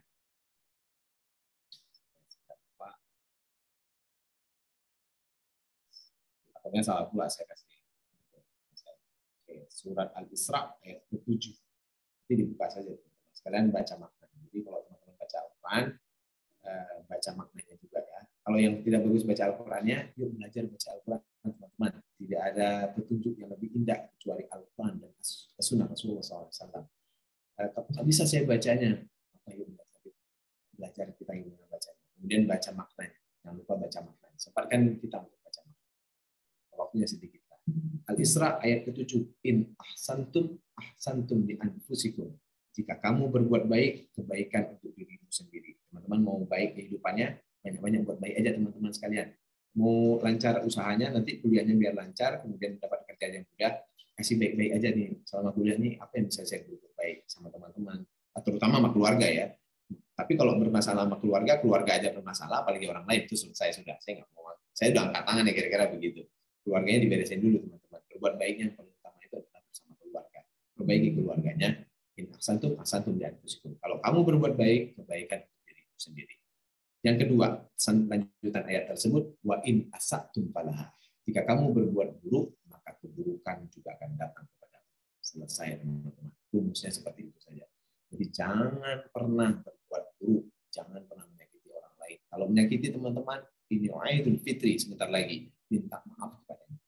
[6.68, 7.80] Pokoknya salah pula saya kasih.
[9.40, 11.56] Oke, surat Al-Isra ayat ke-7.
[12.28, 13.32] Jadi dibuka saja teman-teman.
[13.32, 14.26] Sekalian baca makna.
[14.28, 15.84] Jadi kalau teman-teman baca Al-Quran,
[16.68, 17.67] eh, baca ya.
[18.48, 21.92] Kalau yang tidak bagus baca Al-Qurannya, yuk belajar baca Al-Quran, teman-teman.
[22.16, 25.12] Tidak ada petunjuk yang lebih indah kecuali Al-Quran dan
[25.60, 26.88] Sunnah Rasulullah SAW.
[27.60, 29.04] Kalau bisa saya bacanya,
[29.36, 30.00] apa yuk belajar,
[30.72, 32.02] belajar kita ingin bacanya.
[32.16, 33.20] Kemudian baca maknanya.
[33.44, 34.38] Jangan lupa baca maknanya.
[34.40, 35.96] Sempatkan kita untuk baca maknanya.
[36.72, 37.40] Waktunya sedikit.
[38.08, 39.44] Al-Isra ayat ke-7.
[39.44, 42.32] In ahsantum ahsantum di anfusikum.
[42.72, 45.76] Jika kamu berbuat baik, kebaikan untuk dirimu sendiri.
[45.90, 47.36] Teman-teman mau baik kehidupannya,
[47.68, 49.28] banyak-banyak buat baik aja teman-teman sekalian.
[49.76, 53.72] Mau lancar usahanya, nanti kuliahnya biar lancar, kemudian dapat kerja yang mudah,
[54.16, 58.02] kasih baik-baik aja nih selama kuliah nih apa yang bisa saya berbuat baik sama teman-teman,
[58.40, 59.46] terutama sama keluarga ya.
[60.18, 63.94] Tapi kalau bermasalah sama keluarga, keluarga aja bermasalah, apalagi orang lain itu selesai sudah.
[64.02, 66.20] Saya nggak mau, saya udah angkat tangan ya kira-kira begitu.
[66.66, 68.00] Keluarganya diberesin dulu teman-teman.
[68.10, 70.40] Berbuat baiknya yang paling utama itu adalah bersama keluarga.
[70.74, 71.68] Perbaiki keluarganya.
[72.18, 73.22] In ahsantum ahsantum di
[73.78, 76.34] Kalau kamu berbuat baik, kebaikan untuk dirimu sendiri.
[77.06, 77.62] Yang kedua,
[78.10, 80.90] lanjutan ayat tersebut, wa in asatum falaha.
[81.22, 84.78] Jika kamu berbuat buruk, maka keburukan juga akan datang kepada
[85.22, 86.32] Selesai, teman-teman.
[86.48, 87.68] Rumusnya seperti itu saja.
[88.08, 92.18] Jadi jangan pernah berbuat buruk, jangan pernah menyakiti orang lain.
[92.26, 96.80] Kalau menyakiti teman-teman, ini Idul Fitri sebentar lagi, minta maaf kepadanya.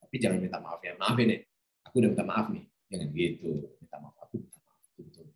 [0.00, 0.96] Tapi jangan minta maaf ya.
[0.96, 1.36] Maaf ini,
[1.84, 2.64] aku udah minta maaf nih.
[2.88, 3.50] Jangan gitu.
[3.84, 4.80] Minta maaf, aku minta maaf.
[4.96, 5.26] Betul.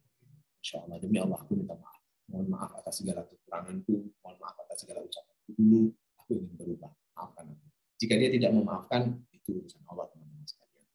[0.65, 1.88] Insya Allah, demi Allah aku minta maaf.
[2.29, 4.13] Mohon maaf atas segala kekuranganku.
[4.21, 5.83] Mohon maaf atas segala ucapanku dulu.
[6.21, 6.93] Aku ingin berubah.
[7.17, 7.67] Maafkan aku.
[7.99, 9.03] Jika dia tidak memaafkan,
[9.35, 10.87] itu urusan Allah teman-teman sekalian.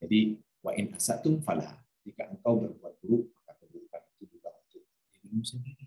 [0.00, 0.20] Jadi,
[0.64, 1.84] wa in asatum falah.
[2.06, 4.82] Jika engkau berbuat buruk, maka keburukan itu juga untuk
[5.12, 5.84] dirimu sendiri.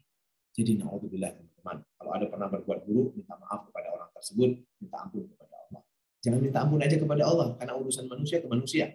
[0.54, 1.78] Jadi, na'udzubillah teman-teman.
[1.96, 4.52] Kalau ada pernah berbuat buruk, minta maaf kepada orang tersebut,
[4.84, 5.82] minta ampun kepada Allah.
[6.20, 8.86] Jangan minta ampun aja kepada Allah, karena urusan manusia ke manusia.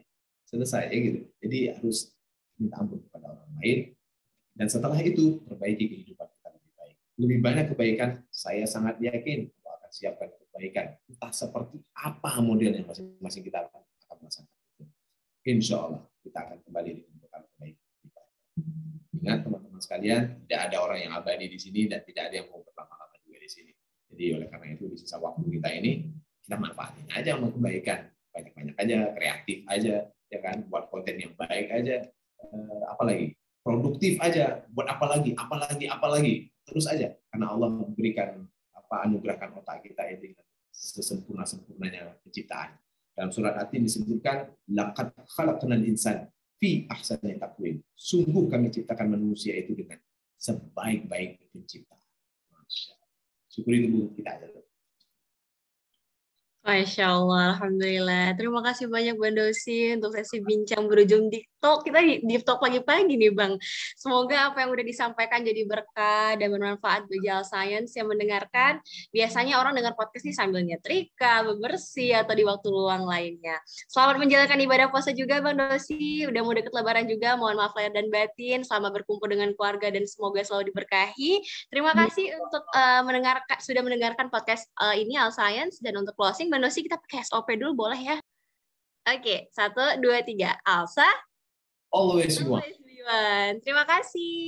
[0.44, 1.20] Selesai, ya gitu.
[1.40, 2.12] Jadi harus
[2.60, 3.96] minta ampun kepada orang lain.
[4.54, 6.96] Dan setelah itu, perbaiki kehidupan kita lebih baik.
[7.18, 10.86] Lebih banyak kebaikan, saya sangat yakin Allah akan siapkan kebaikan.
[11.10, 13.82] Entah seperti apa model yang masing-masing kita akan
[14.22, 14.54] merasakan.
[15.44, 17.86] Insya Allah, kita akan kembali bekal kebaikan.
[19.18, 22.62] Ingat teman-teman sekalian, tidak ada orang yang abadi di sini dan tidak ada yang mau
[22.62, 23.72] berlama-lama juga di sini.
[24.14, 26.14] Jadi oleh karena itu di sisa waktu kita ini
[26.46, 29.96] kita manfaatin aja mau kebaikan, banyak-banyak aja, kreatif aja,
[30.30, 32.04] ya kan, buat konten yang baik aja,
[32.40, 33.34] eh, apalagi
[33.64, 36.34] produktif aja, buat apa lagi, apa lagi, apa lagi,
[36.68, 38.44] terus aja, karena Allah memberikan
[38.76, 40.36] apa anugerahkan otak kita ini
[40.68, 42.76] sesempurna sempurnanya penciptaan.
[43.16, 46.28] Dalam surat Atin disebutkan laqad khalaqnal insan
[46.60, 47.80] fi ahsani taqwim.
[47.96, 49.96] Sungguh kami ciptakan manusia itu dengan
[50.36, 52.04] sebaik-baik penciptaan.
[52.52, 52.94] Masya
[53.48, 54.46] Syukuri tubuh kita aja.
[56.64, 58.40] Masya Allah, Alhamdulillah.
[58.40, 61.84] Terima kasih banyak Bang Dosi untuk sesi bincang berujung TikTok.
[61.84, 63.60] Kita di, di talk pagi-pagi nih Bang.
[64.00, 68.80] Semoga apa yang udah disampaikan jadi berkah dan bermanfaat bagi Al Science yang mendengarkan.
[69.12, 73.60] Biasanya orang dengar podcast ini sambil nyetrika, bebersih, atau di waktu luang lainnya.
[73.92, 76.24] Selamat menjalankan ibadah puasa juga Bang Dosi.
[76.24, 78.64] Udah mau deket lebaran juga, mohon maaf lahir dan batin.
[78.64, 81.44] Selamat berkumpul dengan keluarga dan semoga selalu diberkahi.
[81.68, 86.53] Terima kasih untuk uh, mendengarkan sudah mendengarkan podcast uh, ini Al Science dan untuk closing
[86.54, 88.16] Mbak Nosi kita pakai SOP dulu boleh ya?
[89.10, 90.54] Oke, satu, dua, tiga.
[90.62, 91.02] Alsa.
[91.90, 93.58] Always, Always one.
[93.58, 94.38] Terima kasih.